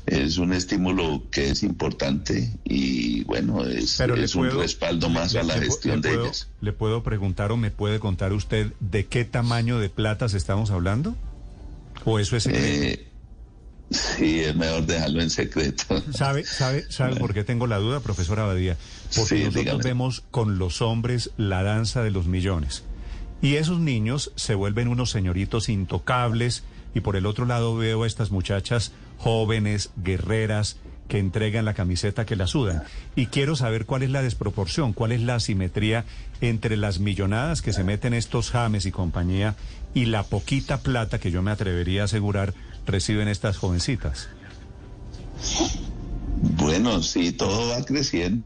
Es 0.06 0.38
un 0.38 0.52
estímulo 0.52 1.22
que 1.30 1.50
es 1.50 1.62
importante 1.62 2.50
y 2.64 3.22
bueno, 3.24 3.64
es, 3.64 4.00
es 4.00 4.34
un 4.34 4.50
respaldo 4.50 5.08
más 5.08 5.34
a 5.36 5.44
la 5.44 5.54
gestión 5.54 6.00
de 6.00 6.14
ellas. 6.14 6.48
¿Le 6.60 6.72
puedo 6.72 7.04
preguntar 7.04 7.52
o 7.52 7.56
me 7.56 7.70
puede 7.70 8.00
contar 8.00 8.32
usted 8.32 8.72
de 8.80 9.06
qué 9.06 9.24
tamaño 9.24 9.78
de 9.78 9.88
platas 9.90 10.34
estamos 10.34 10.70
hablando? 10.72 11.14
¿O 12.04 12.18
eso 12.18 12.36
es 12.36 12.44
secreto? 12.44 12.66
Eh, 12.66 13.06
sí, 13.90 14.40
es 14.40 14.56
mejor 14.56 14.86
dejarlo 14.86 15.22
en 15.22 15.30
secreto. 15.30 16.02
¿Sabe, 16.12 16.44
sabe, 16.44 16.84
sabe 16.90 17.16
por 17.16 17.32
qué 17.32 17.44
tengo 17.44 17.68
la 17.68 17.78
duda, 17.78 18.00
profesora 18.00 18.42
Abadía? 18.42 18.76
Porque 19.14 19.44
nosotros 19.44 19.82
vemos 19.84 20.24
con 20.32 20.58
los 20.58 20.82
hombres 20.82 21.30
la 21.36 21.62
danza 21.62 22.02
de 22.02 22.10
los 22.10 22.26
millones. 22.26 22.82
Y 23.40 23.54
esos 23.56 23.78
niños 23.78 24.32
se 24.34 24.54
vuelven 24.54 24.88
unos 24.88 25.10
señoritos 25.10 25.68
intocables 25.68 26.64
y 26.94 27.00
por 27.00 27.16
el 27.16 27.26
otro 27.26 27.46
lado 27.46 27.76
veo 27.76 28.04
a 28.04 28.06
estas 28.06 28.30
muchachas 28.30 28.92
jóvenes, 29.22 29.90
guerreras, 30.02 30.78
que 31.06 31.20
entregan 31.20 31.64
la 31.64 31.74
camiseta 31.74 32.26
que 32.26 32.34
la 32.34 32.48
sudan. 32.48 32.82
Y 33.14 33.26
quiero 33.26 33.54
saber 33.54 33.86
cuál 33.86 34.02
es 34.02 34.10
la 34.10 34.20
desproporción, 34.20 34.92
cuál 34.92 35.12
es 35.12 35.20
la 35.20 35.36
asimetría 35.36 36.04
entre 36.40 36.76
las 36.76 36.98
millonadas 36.98 37.62
que 37.62 37.72
se 37.72 37.84
meten 37.84 38.14
estos 38.14 38.50
James 38.50 38.84
y 38.84 38.90
compañía 38.90 39.54
y 39.94 40.06
la 40.06 40.24
poquita 40.24 40.78
plata 40.78 41.20
que 41.20 41.30
yo 41.30 41.40
me 41.40 41.52
atrevería 41.52 42.02
a 42.02 42.04
asegurar 42.06 42.52
reciben 42.84 43.28
estas 43.28 43.58
jovencitas. 43.58 44.28
Bueno, 46.56 47.00
sí, 47.00 47.30
todo 47.30 47.68
va 47.68 47.84
creciendo. 47.84 48.44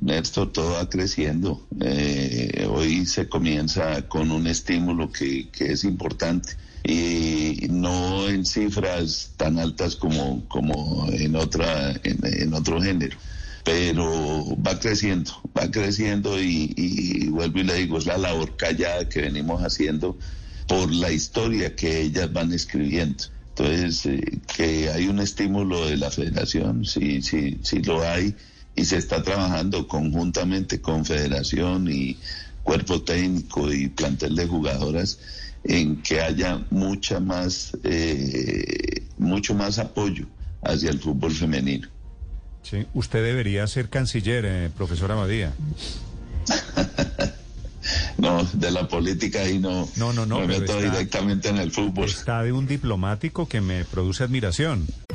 Néstor, 0.00 0.52
todo 0.52 0.72
va 0.72 0.88
creciendo. 0.88 1.66
Eh, 1.80 2.68
hoy 2.70 3.06
se 3.06 3.28
comienza 3.28 4.02
con 4.08 4.30
un 4.30 4.46
estímulo 4.46 5.10
que, 5.10 5.48
que 5.50 5.72
es 5.72 5.84
importante 5.84 6.56
y 6.86 7.66
no 7.70 8.28
en 8.28 8.44
cifras 8.44 9.32
tan 9.38 9.58
altas 9.58 9.96
como, 9.96 10.46
como 10.48 11.08
en, 11.10 11.34
otra, 11.34 11.98
en, 12.02 12.52
otro 12.52 12.80
género. 12.80 13.16
Pero 13.64 14.44
va 14.56 14.78
creciendo, 14.78 15.32
va 15.56 15.70
creciendo 15.70 16.38
y, 16.38 17.28
vuelvo 17.30 17.60
y 17.60 17.64
le 17.64 17.74
digo, 17.76 17.96
es 17.96 18.04
la 18.04 18.18
labor 18.18 18.56
callada 18.56 19.08
que 19.08 19.22
venimos 19.22 19.62
haciendo 19.62 20.18
por 20.68 20.92
la 20.92 21.10
historia 21.10 21.74
que 21.74 22.02
ellas 22.02 22.30
van 22.30 22.52
escribiendo. 22.52 23.24
Entonces, 23.56 24.04
eh, 24.04 24.38
que 24.54 24.90
hay 24.90 25.08
un 25.08 25.20
estímulo 25.20 25.86
de 25.86 25.96
la 25.96 26.10
federación, 26.10 26.84
sí, 26.84 27.22
sí, 27.22 27.58
sí 27.62 27.80
lo 27.82 28.02
hay, 28.02 28.34
y 28.76 28.84
se 28.84 28.96
está 28.96 29.22
trabajando 29.22 29.86
conjuntamente 29.86 30.80
con 30.80 31.04
federación 31.04 31.88
y 31.90 32.16
cuerpo 32.62 33.02
técnico 33.02 33.72
y 33.72 33.88
plantel 33.88 34.34
de 34.34 34.46
jugadoras 34.46 35.18
en 35.64 36.02
que 36.02 36.20
haya 36.20 36.60
mucha 36.70 37.20
más, 37.20 37.76
eh, 37.84 39.02
mucho 39.18 39.54
más 39.54 39.78
apoyo 39.78 40.26
hacia 40.62 40.90
el 40.90 41.00
fútbol 41.00 41.32
femenino. 41.32 41.88
Sí, 42.62 42.86
usted 42.94 43.22
debería 43.22 43.66
ser 43.66 43.88
canciller, 43.88 44.44
eh, 44.46 44.70
profesora 44.74 45.14
Abadía. 45.14 45.52
no, 48.18 48.44
de 48.44 48.70
la 48.70 48.88
política 48.88 49.40
ahí 49.40 49.58
no, 49.58 49.88
no, 49.96 50.12
no, 50.12 50.26
no 50.26 50.40
me 50.40 50.46
meto 50.46 50.80
directamente 50.80 51.48
en 51.50 51.58
el 51.58 51.70
fútbol. 51.70 52.06
Está 52.06 52.42
de 52.42 52.52
un 52.52 52.66
diplomático 52.66 53.48
que 53.48 53.60
me 53.60 53.84
produce 53.84 54.24
admiración. 54.24 54.86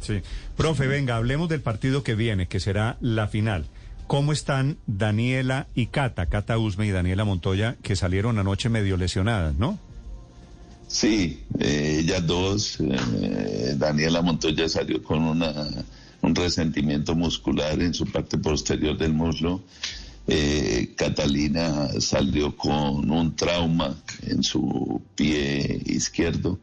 Sí. 0.00 0.20
Profe, 0.56 0.86
venga, 0.86 1.16
hablemos 1.16 1.48
del 1.48 1.60
partido 1.60 2.02
que 2.02 2.14
viene, 2.14 2.46
que 2.46 2.60
será 2.60 2.96
la 3.00 3.28
final. 3.28 3.66
¿Cómo 4.06 4.32
están 4.32 4.78
Daniela 4.86 5.66
y 5.74 5.86
Cata, 5.86 6.26
Cata 6.26 6.56
Usme 6.56 6.86
y 6.86 6.90
Daniela 6.90 7.24
Montoya, 7.24 7.76
que 7.82 7.94
salieron 7.94 8.38
anoche 8.38 8.70
medio 8.70 8.96
lesionadas, 8.96 9.54
no? 9.56 9.78
Sí, 10.86 11.44
eh, 11.58 11.98
ellas 12.00 12.26
dos, 12.26 12.78
eh, 12.80 13.74
Daniela 13.76 14.22
Montoya 14.22 14.66
salió 14.70 15.02
con 15.02 15.22
una, 15.22 15.52
un 16.22 16.34
resentimiento 16.34 17.14
muscular 17.14 17.80
en 17.82 17.92
su 17.92 18.06
parte 18.06 18.38
posterior 18.38 18.96
del 18.96 19.12
muslo. 19.12 19.62
Eh, 20.26 20.94
Catalina 20.96 21.88
salió 22.00 22.56
con 22.56 23.10
un 23.10 23.36
trauma 23.36 23.94
en 24.26 24.42
su 24.42 25.02
pie 25.14 25.82
izquierdo 25.84 26.58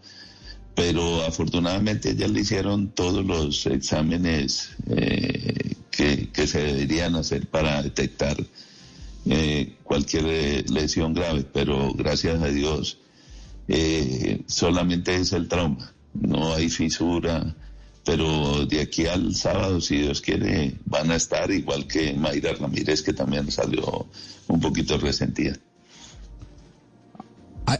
pero 0.76 1.24
afortunadamente 1.24 2.16
ya 2.16 2.28
le 2.28 2.42
hicieron 2.42 2.90
todos 2.90 3.26
los 3.26 3.66
exámenes 3.66 4.72
eh, 4.90 5.76
que, 5.90 6.48
se 6.48 6.60
deberían 6.60 7.16
hacer 7.16 7.48
para 7.48 7.82
detectar 7.82 8.36
eh, 9.26 9.78
cualquier 9.84 10.70
lesión 10.70 11.14
grave, 11.14 11.46
pero 11.52 11.94
gracias 11.94 12.44
a 12.44 12.48
Dios 12.48 12.98
eh, 13.70 14.44
solamente 14.48 15.16
es 15.16 15.32
el 15.32 15.48
trauma, 15.48 15.94
no 16.14 16.54
hay 16.54 16.70
fisura, 16.70 17.56
pero 18.04 18.66
de 18.66 18.82
aquí 18.82 19.08
al 19.08 19.34
sábado, 19.34 19.82
si 19.82 19.98
Dios 19.98 20.22
quiere, 20.22 20.76
van 20.86 21.10
a 21.10 21.16
estar 21.16 21.50
igual 21.50 21.88
que 21.88 22.14
Mayra 22.14 22.54
Ramírez, 22.54 23.02
que 23.02 23.14
también 23.14 23.50
salió 23.50 24.08
un 24.48 24.60
poquito 24.60 24.98
resentida. 24.98 25.58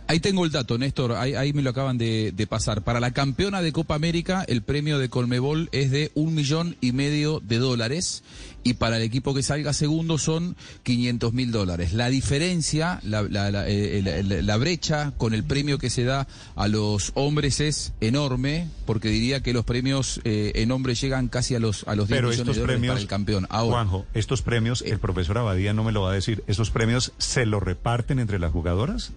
Ahí 0.08 0.20
tengo 0.20 0.46
el 0.46 0.52
dato, 0.52 0.78
Néstor, 0.80 1.12
ahí, 1.14 1.54
me 1.54 1.62
lo 1.62 1.70
acaban 1.70 1.98
de, 1.98 2.48
pasar. 2.50 2.84
Para 2.84 3.00
la 3.00 3.12
campeona 3.12 3.62
de 3.62 3.72
Copa 3.72 3.96
América, 3.96 4.44
el 4.48 4.64
premio 4.64 4.98
de 4.98 5.10
Colmebol 5.10 5.70
es 5.72 5.92
de 5.92 6.12
un 6.16 6.34
millón 6.34 6.76
y 6.82 6.92
medio 6.92 7.40
de 7.40 7.60
dólares 7.60 8.24
y 8.64 8.74
para 8.74 8.98
el 8.98 9.04
equipo 9.04 9.36
que 9.36 9.44
salga 9.44 9.74
segundo 9.74 10.18
son 10.18 10.56
500 10.84 11.34
mil 11.34 11.52
dólares. 11.52 11.94
La 11.94 12.10
diferencia, 12.10 13.00
eh, 13.04 14.42
la, 14.44 14.58
brecha 14.58 15.14
con 15.18 15.36
el 15.36 15.44
premio 15.44 15.78
que 15.78 15.92
se 15.92 16.04
da 16.04 16.28
a 16.56 16.68
los 16.68 17.12
hombres 17.14 17.60
es 17.60 17.94
enorme, 18.02 18.68
porque 18.88 19.10
diría 19.10 19.44
que 19.44 19.54
los 19.54 19.66
premios 19.66 20.20
eh, 20.24 20.52
en 20.56 20.72
hombres 20.72 21.00
llegan 21.00 21.28
casi 21.28 21.54
a 21.54 21.60
los, 21.60 21.88
a 21.88 21.96
los 21.96 22.08
10 22.08 22.24
millones 22.24 22.56
de 22.56 22.62
dólares 22.62 22.88
para 22.88 23.00
el 23.00 23.08
campeón. 23.08 23.48
Juanjo, 23.52 24.06
estos 24.16 24.42
premios, 24.42 24.82
el 24.82 24.98
profesor 24.98 25.38
Abadía 25.38 25.74
no 25.74 25.84
me 25.84 25.92
lo 25.92 26.02
va 26.02 26.10
a 26.10 26.14
decir, 26.14 26.44
¿esos 26.48 26.72
premios 26.72 27.14
se 27.20 27.46
los 27.46 27.62
reparten 27.62 28.18
entre 28.18 28.40
las 28.40 28.52
jugadoras? 28.52 29.12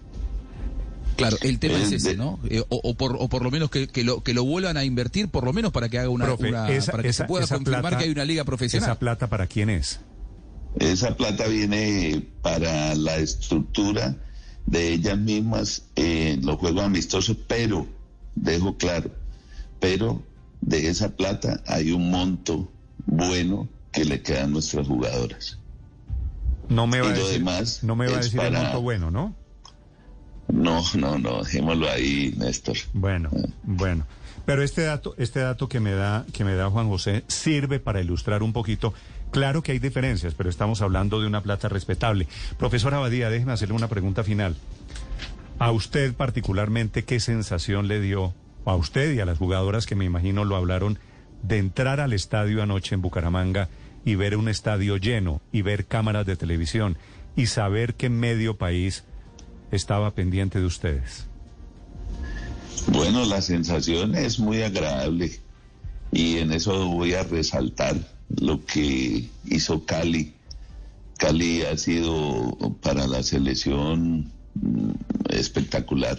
Claro, 1.19 1.37
el 1.41 1.59
tema 1.59 1.77
es 1.77 1.91
ese, 1.91 2.15
¿no? 2.15 2.39
Eh, 2.49 2.63
o, 2.69 2.93
por, 2.95 3.15
o 3.19 3.27
por 3.27 3.43
lo 3.43 3.51
menos 3.51 3.69
que, 3.69 3.89
lo, 4.03 4.23
que 4.23 4.33
lo 4.33 4.43
vuelvan 4.43 4.77
a 4.77 4.83
invertir, 4.83 5.29
por 5.29 5.43
lo 5.43 5.53
menos 5.53 5.71
para 5.71 5.89
que 5.89 5.99
haga 5.99 6.09
una, 6.09 6.35
para 6.35 6.67
que 7.03 7.13
se 7.13 7.25
pueda 7.25 7.47
confirmar 7.47 7.97
que 7.97 8.05
hay 8.05 8.09
una 8.09 8.25
liga 8.25 8.43
profesional. 8.43 8.89
¿Esa 8.89 8.99
plata 8.99 9.27
para 9.27 9.47
quién 9.47 9.69
es? 9.69 9.99
Esa 10.79 11.15
plata 11.17 11.47
viene 11.47 12.27
para 12.41 12.95
la 12.95 13.17
estructura 13.17 14.15
de 14.65 14.93
ellas 14.93 15.17
mismas 15.17 15.83
en 15.95 16.45
los 16.45 16.57
juegos 16.57 16.83
amistosos, 16.83 17.37
pero, 17.47 17.87
dejo 18.35 18.77
claro, 18.77 19.11
pero 19.79 20.21
de 20.61 20.87
esa 20.89 21.15
plata 21.15 21.63
hay 21.65 21.91
un 21.91 22.11
monto 22.11 22.71
bueno 23.05 23.67
que 23.91 24.05
le 24.05 24.21
queda 24.21 24.43
a 24.43 24.47
nuestras 24.47 24.87
jugadoras. 24.87 25.57
No 26.67 26.85
me 26.85 27.01
va 27.01 27.09
a 27.09 27.13
decir, 27.13 27.43
no 27.81 27.95
me 27.95 28.07
va 28.07 28.17
a 28.17 28.21
decir 28.21 28.39
el 28.39 28.53
monto 28.53 28.81
bueno, 28.81 29.09
¿no? 29.09 29.35
No, 30.51 30.83
no, 30.95 31.17
no, 31.17 31.43
dejémoslo 31.43 31.89
ahí, 31.89 32.33
Néstor. 32.37 32.77
Bueno, 32.93 33.29
ah. 33.33 33.47
bueno. 33.63 34.05
Pero 34.45 34.63
este 34.63 34.81
dato, 34.83 35.13
este 35.17 35.41
dato 35.41 35.69
que 35.69 35.79
me 35.79 35.91
da, 35.91 36.25
que 36.33 36.43
me 36.43 36.55
da 36.55 36.69
Juan 36.69 36.87
José 36.87 37.23
sirve 37.27 37.79
para 37.79 38.01
ilustrar 38.01 38.41
un 38.41 38.51
poquito. 38.51 38.93
Claro 39.31 39.61
que 39.61 39.73
hay 39.73 39.79
diferencias, 39.79 40.33
pero 40.33 40.49
estamos 40.49 40.81
hablando 40.81 41.21
de 41.21 41.27
una 41.27 41.41
plata 41.41 41.69
respetable. 41.69 42.27
Profesor 42.57 42.95
Abadía, 42.95 43.29
déjeme 43.29 43.51
hacerle 43.51 43.75
una 43.75 43.89
pregunta 43.89 44.23
final. 44.23 44.55
A 45.59 45.71
usted 45.71 46.15
particularmente, 46.15 47.03
¿qué 47.03 47.19
sensación 47.19 47.87
le 47.87 48.01
dio 48.01 48.33
a 48.65 48.75
usted 48.75 49.13
y 49.13 49.19
a 49.19 49.25
las 49.25 49.37
jugadoras 49.37 49.85
que 49.85 49.95
me 49.95 50.05
imagino 50.05 50.45
lo 50.45 50.55
hablaron 50.55 50.97
de 51.43 51.57
entrar 51.57 51.99
al 51.99 52.13
estadio 52.13 52.63
anoche 52.63 52.95
en 52.95 53.01
Bucaramanga 53.01 53.69
y 54.05 54.15
ver 54.15 54.35
un 54.35 54.49
estadio 54.49 54.97
lleno 54.97 55.41
y 55.51 55.61
ver 55.61 55.85
cámaras 55.85 56.25
de 56.25 56.35
televisión 56.35 56.97
y 57.35 57.47
saber 57.47 57.95
que 57.95 58.09
medio 58.09 58.57
país 58.57 59.03
estaba 59.71 60.13
pendiente 60.13 60.59
de 60.59 60.65
ustedes? 60.65 61.25
Bueno, 62.87 63.25
la 63.25 63.41
sensación 63.41 64.15
es 64.15 64.39
muy 64.39 64.61
agradable 64.63 65.39
y 66.11 66.37
en 66.37 66.51
eso 66.51 66.87
voy 66.87 67.13
a 67.13 67.23
resaltar 67.23 67.95
lo 68.39 68.65
que 68.65 69.29
hizo 69.45 69.85
Cali. 69.85 70.33
Cali 71.17 71.63
ha 71.63 71.77
sido 71.77 72.57
para 72.81 73.05
la 73.07 73.21
selección 73.23 74.31
mm, 74.55 74.91
espectacular. 75.29 76.17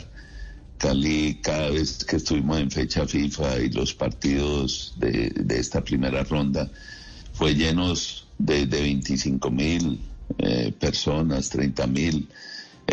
Cali, 0.78 1.40
cada 1.42 1.70
vez 1.70 2.04
que 2.04 2.16
estuvimos 2.16 2.58
en 2.58 2.70
fecha 2.70 3.06
FIFA 3.06 3.58
y 3.60 3.70
los 3.70 3.92
partidos 3.94 4.94
de, 4.96 5.32
esta 5.50 5.82
primera 5.82 6.22
ronda, 6.24 6.70
fue 7.32 7.54
llenos 7.54 8.26
de, 8.38 8.66
de 8.66 8.80
25 8.80 9.50
mil 9.50 10.00
eh, 10.38 10.72
personas, 10.78 11.50
30 11.50 11.86
mil. 11.86 12.28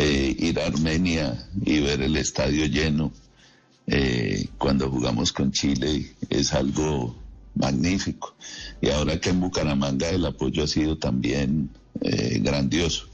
Eh, 0.00 0.36
ir 0.38 0.60
a 0.60 0.66
Armenia 0.66 1.48
y 1.66 1.80
ver 1.80 2.00
el 2.02 2.16
estadio 2.16 2.66
lleno 2.66 3.12
eh, 3.88 4.46
cuando 4.56 4.88
jugamos 4.88 5.32
con 5.32 5.50
Chile 5.50 6.14
es 6.30 6.52
algo 6.52 7.16
magnífico. 7.56 8.36
Y 8.80 8.90
ahora 8.90 9.18
que 9.18 9.30
en 9.30 9.40
Bucaramanga 9.40 10.08
el 10.10 10.24
apoyo 10.24 10.62
ha 10.62 10.68
sido 10.68 10.98
también 10.98 11.70
eh, 12.00 12.38
grandioso. 12.40 13.08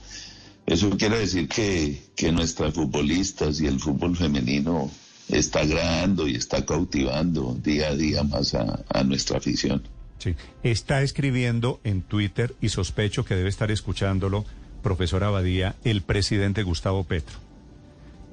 Eso 0.66 0.90
quiere 0.98 1.20
decir 1.20 1.48
que, 1.48 2.02
que 2.14 2.30
nuestras 2.32 2.74
futbolistas 2.74 3.62
y 3.62 3.66
el 3.66 3.80
fútbol 3.80 4.14
femenino 4.14 4.90
está 5.30 5.60
agradando 5.60 6.28
y 6.28 6.34
está 6.34 6.66
cautivando 6.66 7.56
día 7.62 7.88
a 7.88 7.96
día 7.96 8.24
más 8.24 8.54
a, 8.54 8.84
a 8.90 9.04
nuestra 9.04 9.38
afición. 9.38 9.88
Sí, 10.18 10.34
está 10.62 11.00
escribiendo 11.00 11.80
en 11.82 12.02
Twitter 12.02 12.54
y 12.60 12.68
sospecho 12.68 13.24
que 13.24 13.36
debe 13.36 13.48
estar 13.48 13.70
escuchándolo, 13.70 14.44
profesor 14.84 15.24
Abadía, 15.24 15.74
el 15.82 16.02
presidente 16.02 16.62
Gustavo 16.62 17.02
Petro. 17.02 17.38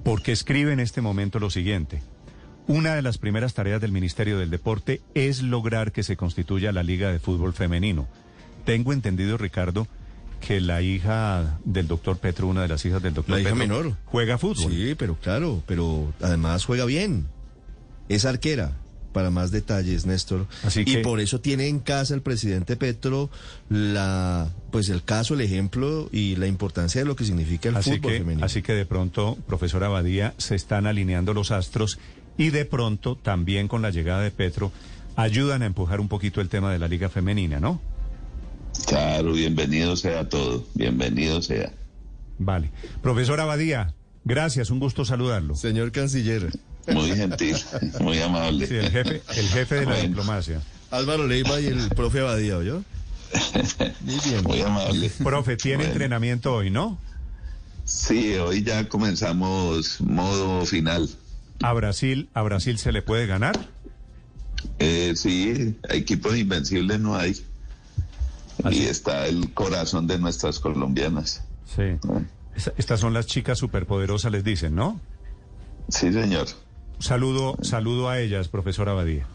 Porque 0.04 0.32
escribe 0.32 0.74
en 0.74 0.80
este 0.80 1.02
momento 1.02 1.40
lo 1.40 1.50
siguiente. 1.50 2.04
Una 2.68 2.94
de 2.94 3.02
las 3.02 3.18
primeras 3.18 3.56
tareas 3.56 3.82
del 3.82 3.92
Ministerio 3.92 4.38
del 4.38 4.52
Deporte 4.52 5.02
es 5.16 5.42
lograr 5.42 5.92
que 5.92 6.04
se 6.04 6.18
constituya 6.18 6.72
la 6.72 6.84
Liga 6.84 7.12
de 7.12 7.20
Fútbol 7.20 7.54
Femenino. 7.54 8.08
Tengo 8.66 8.94
entendido, 8.94 9.38
Ricardo, 9.38 9.88
que 10.40 10.62
la 10.62 10.82
hija 10.82 11.60
del 11.64 11.88
doctor 11.88 12.18
Petro, 12.18 12.48
una 12.48 12.62
de 12.62 12.68
las 12.68 12.86
hijas 12.86 13.02
del 13.02 13.14
doctor 13.14 13.38
la 13.38 13.44
Petro, 13.44 13.56
hija 13.56 13.68
menor. 13.68 13.96
juega 14.06 14.38
fútbol. 14.38 14.72
Sí, 14.72 14.96
pero 14.96 15.16
claro, 15.16 15.64
pero 15.66 16.14
además 16.22 16.66
juega 16.66 16.86
bien. 16.86 17.28
Es 18.10 18.26
arquera. 18.26 18.74
Para 19.14 19.30
más 19.30 19.52
detalles, 19.52 20.06
Néstor. 20.06 20.48
Así 20.64 20.84
Y 20.86 20.98
por 20.98 21.20
eso 21.20 21.42
tiene 21.42 21.68
en 21.68 21.80
casa 21.80 22.14
el 22.14 22.22
presidente 22.22 22.78
Petro 22.78 23.30
la, 23.70 24.50
pues 24.72 24.90
el 24.90 25.04
caso, 25.04 25.34
el 25.34 25.42
ejemplo 25.42 26.10
y 26.12 26.36
la 26.38 26.48
importancia 26.48 27.02
de 27.02 27.06
lo 27.06 27.16
que 27.16 27.26
significa 27.26 27.70
el 27.70 27.76
así 27.76 27.98
fútbol 27.98 28.12
que, 28.12 28.18
femenino. 28.20 28.46
Así 28.46 28.62
que 28.62 28.74
de 28.74 28.86
pronto, 28.86 29.38
profesor 29.48 29.84
Abadía, 29.84 30.34
se 30.38 30.56
están 30.56 30.88
alineando 30.88 31.34
los 31.34 31.52
astros 31.52 32.00
y 32.38 32.50
de 32.50 32.66
pronto 32.66 33.16
también 33.16 33.68
con 33.68 33.82
la 33.82 33.90
llegada 33.90 34.22
de 34.22 34.32
Petro 34.32 34.72
ayudan 35.16 35.62
a 35.62 35.66
empujar 35.66 36.00
un 36.00 36.08
poquito 36.08 36.42
el 36.42 36.50
tema 36.50 36.72
de 36.72 36.80
la 36.80 36.88
liga 36.88 37.10
femenina, 37.10 37.60
¿no? 37.60 37.82
Claro, 38.88 39.34
bienvenido 39.34 39.96
sea 39.96 40.28
todo, 40.28 40.66
bienvenido 40.74 41.42
sea. 41.42 41.72
Vale. 42.40 42.72
Profesor 43.02 43.40
Abadía, 43.40 43.94
gracias, 44.24 44.70
un 44.70 44.80
gusto 44.80 45.06
saludarlo. 45.06 45.56
Señor 45.56 45.92
canciller. 45.92 46.50
Muy 46.88 47.12
gentil, 47.16 47.56
muy 48.00 48.20
amable. 48.22 48.68
Sí, 48.68 48.76
el 48.76 48.90
jefe, 48.92 49.22
el 49.36 49.48
jefe 49.50 49.76
de 49.76 49.82
la 49.86 49.92
Bueno. 49.92 50.08
diplomacia. 50.08 50.62
Álvaro 50.90 51.28
Leiva 51.28 51.60
y 51.62 51.68
el 51.68 51.90
profe 51.90 52.20
Abadía, 52.22 52.58
¿oyó? 52.58 52.84
Muy 54.02 54.20
bien. 54.26 54.44
Muy 54.44 54.62
amable. 54.62 55.10
Profe, 55.24 55.56
tiene 55.58 55.78
Bueno. 55.78 55.92
entrenamiento 55.94 56.54
hoy, 56.54 56.70
¿no? 56.70 56.98
Sí, 57.86 58.36
hoy 58.36 58.64
ya 58.64 58.88
comenzamos 58.90 60.02
modo 60.02 60.66
final. 60.66 61.10
A 61.62 61.74
Brasil, 61.74 62.30
a 62.34 62.42
Brasil 62.42 62.78
se 62.78 62.92
le 62.92 63.02
puede 63.02 63.28
ganar. 63.28 63.60
Eh, 64.80 65.14
sí, 65.16 65.76
equipos 65.90 66.36
invencibles 66.38 67.00
no 67.00 67.16
hay. 67.16 67.36
Y 68.70 68.84
está 68.84 69.28
el 69.28 69.54
corazón 69.54 70.08
de 70.08 70.20
nuestras 70.20 70.60
colombianas. 70.60 71.44
Sí. 71.76 71.84
Ah, 72.10 72.22
Es- 72.56 72.72
Estas 72.78 73.00
son 73.00 73.14
las 73.14 73.26
chicas 73.28 73.58
superpoderosas, 73.58 74.32
les 74.32 74.44
dicen, 74.44 74.76
¿no? 74.76 75.00
Sí, 75.90 76.12
señor. 76.12 76.48
Saludo, 77.02 77.58
saludo 77.62 78.10
a 78.10 78.20
ellas, 78.20 78.48
profesor 78.48 78.88
Abadía. 78.90 79.26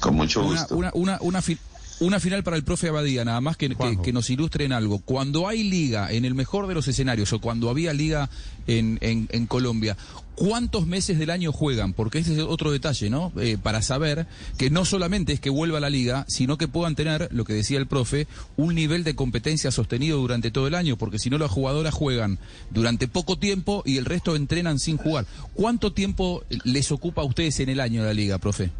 Con 0.00 0.14
mucho 0.16 0.40
Una, 0.40 0.60
gusto. 0.60 0.76
una, 0.76 0.90
una, 0.94 1.18
una, 1.20 1.42
fi- 1.42 1.58
una 2.00 2.20
final 2.20 2.42
para 2.42 2.56
el 2.56 2.64
profe 2.64 2.88
Abadía, 2.88 3.24
nada 3.24 3.40
más 3.40 3.56
que, 3.56 3.74
que, 4.02 4.12
nos 4.12 4.30
ilustre 4.30 4.64
en 4.64 4.72
algo. 4.72 4.98
Cuando 4.98 5.48
hay 5.48 5.62
liga, 5.62 6.10
en 6.10 6.24
el 6.24 6.34
mejor 6.34 6.66
de 6.66 6.74
los 6.74 6.88
escenarios, 6.88 7.32
o 7.32 7.40
cuando 7.40 7.70
había 7.70 7.92
liga 7.92 8.30
en, 8.66 8.98
en, 9.00 9.28
en 9.30 9.46
Colombia, 9.46 9.96
¿cuántos 10.34 10.86
meses 10.86 11.18
del 11.18 11.30
año 11.30 11.52
juegan? 11.52 11.92
Porque 11.92 12.18
ese 12.18 12.34
es 12.34 12.40
otro 12.40 12.72
detalle, 12.72 13.10
¿no? 13.10 13.32
Eh, 13.36 13.58
para 13.62 13.82
saber 13.82 14.26
que 14.58 14.70
no 14.70 14.84
solamente 14.84 15.32
es 15.32 15.40
que 15.40 15.50
vuelva 15.50 15.80
la 15.80 15.90
liga, 15.90 16.24
sino 16.28 16.58
que 16.58 16.68
puedan 16.68 16.94
tener, 16.94 17.28
lo 17.32 17.44
que 17.44 17.52
decía 17.52 17.78
el 17.78 17.86
profe, 17.86 18.26
un 18.56 18.74
nivel 18.74 19.04
de 19.04 19.14
competencia 19.14 19.70
sostenido 19.70 20.18
durante 20.18 20.50
todo 20.50 20.66
el 20.66 20.74
año, 20.74 20.96
porque 20.96 21.18
si 21.18 21.30
no 21.30 21.38
las 21.38 21.50
jugadoras 21.50 21.94
juegan 21.94 22.38
durante 22.70 23.08
poco 23.08 23.38
tiempo 23.38 23.82
y 23.86 23.98
el 23.98 24.04
resto 24.04 24.36
entrenan 24.36 24.78
sin 24.78 24.96
jugar. 24.96 25.26
¿Cuánto 25.54 25.92
tiempo 25.92 26.44
les 26.64 26.90
ocupa 26.92 27.22
a 27.22 27.24
ustedes 27.24 27.60
en 27.60 27.68
el 27.68 27.80
año 27.80 28.02
la 28.02 28.14
liga, 28.14 28.38
profe? 28.38 28.70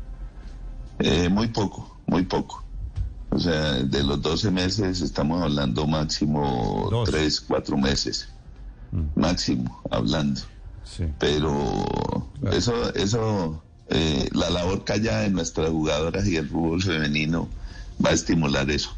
Eh, 0.98 1.28
muy 1.28 1.48
poco, 1.48 2.00
muy 2.06 2.22
poco. 2.24 2.63
O 3.34 3.38
sea, 3.40 3.72
de 3.82 4.04
los 4.04 4.22
12 4.22 4.52
meses 4.52 5.00
estamos 5.00 5.42
hablando 5.42 5.88
máximo 5.88 6.86
Dos. 6.88 7.10
3, 7.10 7.40
4 7.40 7.76
meses. 7.76 8.28
Máximo, 9.16 9.82
hablando. 9.90 10.40
Sí. 10.84 11.04
Pero 11.18 11.84
eso, 12.52 12.94
eso 12.94 13.60
eh, 13.88 14.28
la 14.32 14.50
labor 14.50 14.84
callada 14.84 15.22
de 15.22 15.30
nuestras 15.30 15.70
jugadoras 15.70 16.28
y 16.28 16.36
el 16.36 16.48
fútbol 16.48 16.80
femenino 16.80 17.48
va 18.04 18.10
a 18.10 18.12
estimular 18.12 18.70
eso. 18.70 18.96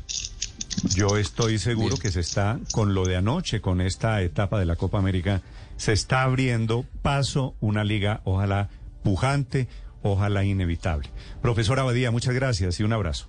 Yo 0.94 1.16
estoy 1.16 1.58
seguro 1.58 1.94
Bien. 1.94 2.02
que 2.02 2.12
se 2.12 2.20
está, 2.20 2.60
con 2.72 2.92
lo 2.92 3.06
de 3.06 3.16
anoche, 3.16 3.62
con 3.62 3.80
esta 3.80 4.20
etapa 4.20 4.58
de 4.58 4.66
la 4.66 4.76
Copa 4.76 4.98
América, 4.98 5.40
se 5.78 5.94
está 5.94 6.24
abriendo 6.24 6.84
paso 7.00 7.54
una 7.60 7.84
liga, 7.84 8.20
ojalá 8.24 8.68
pujante, 9.02 9.68
ojalá 10.02 10.44
inevitable. 10.44 11.08
Profesor 11.40 11.80
Abadía, 11.80 12.10
muchas 12.10 12.34
gracias 12.34 12.78
y 12.80 12.82
un 12.82 12.92
abrazo. 12.92 13.28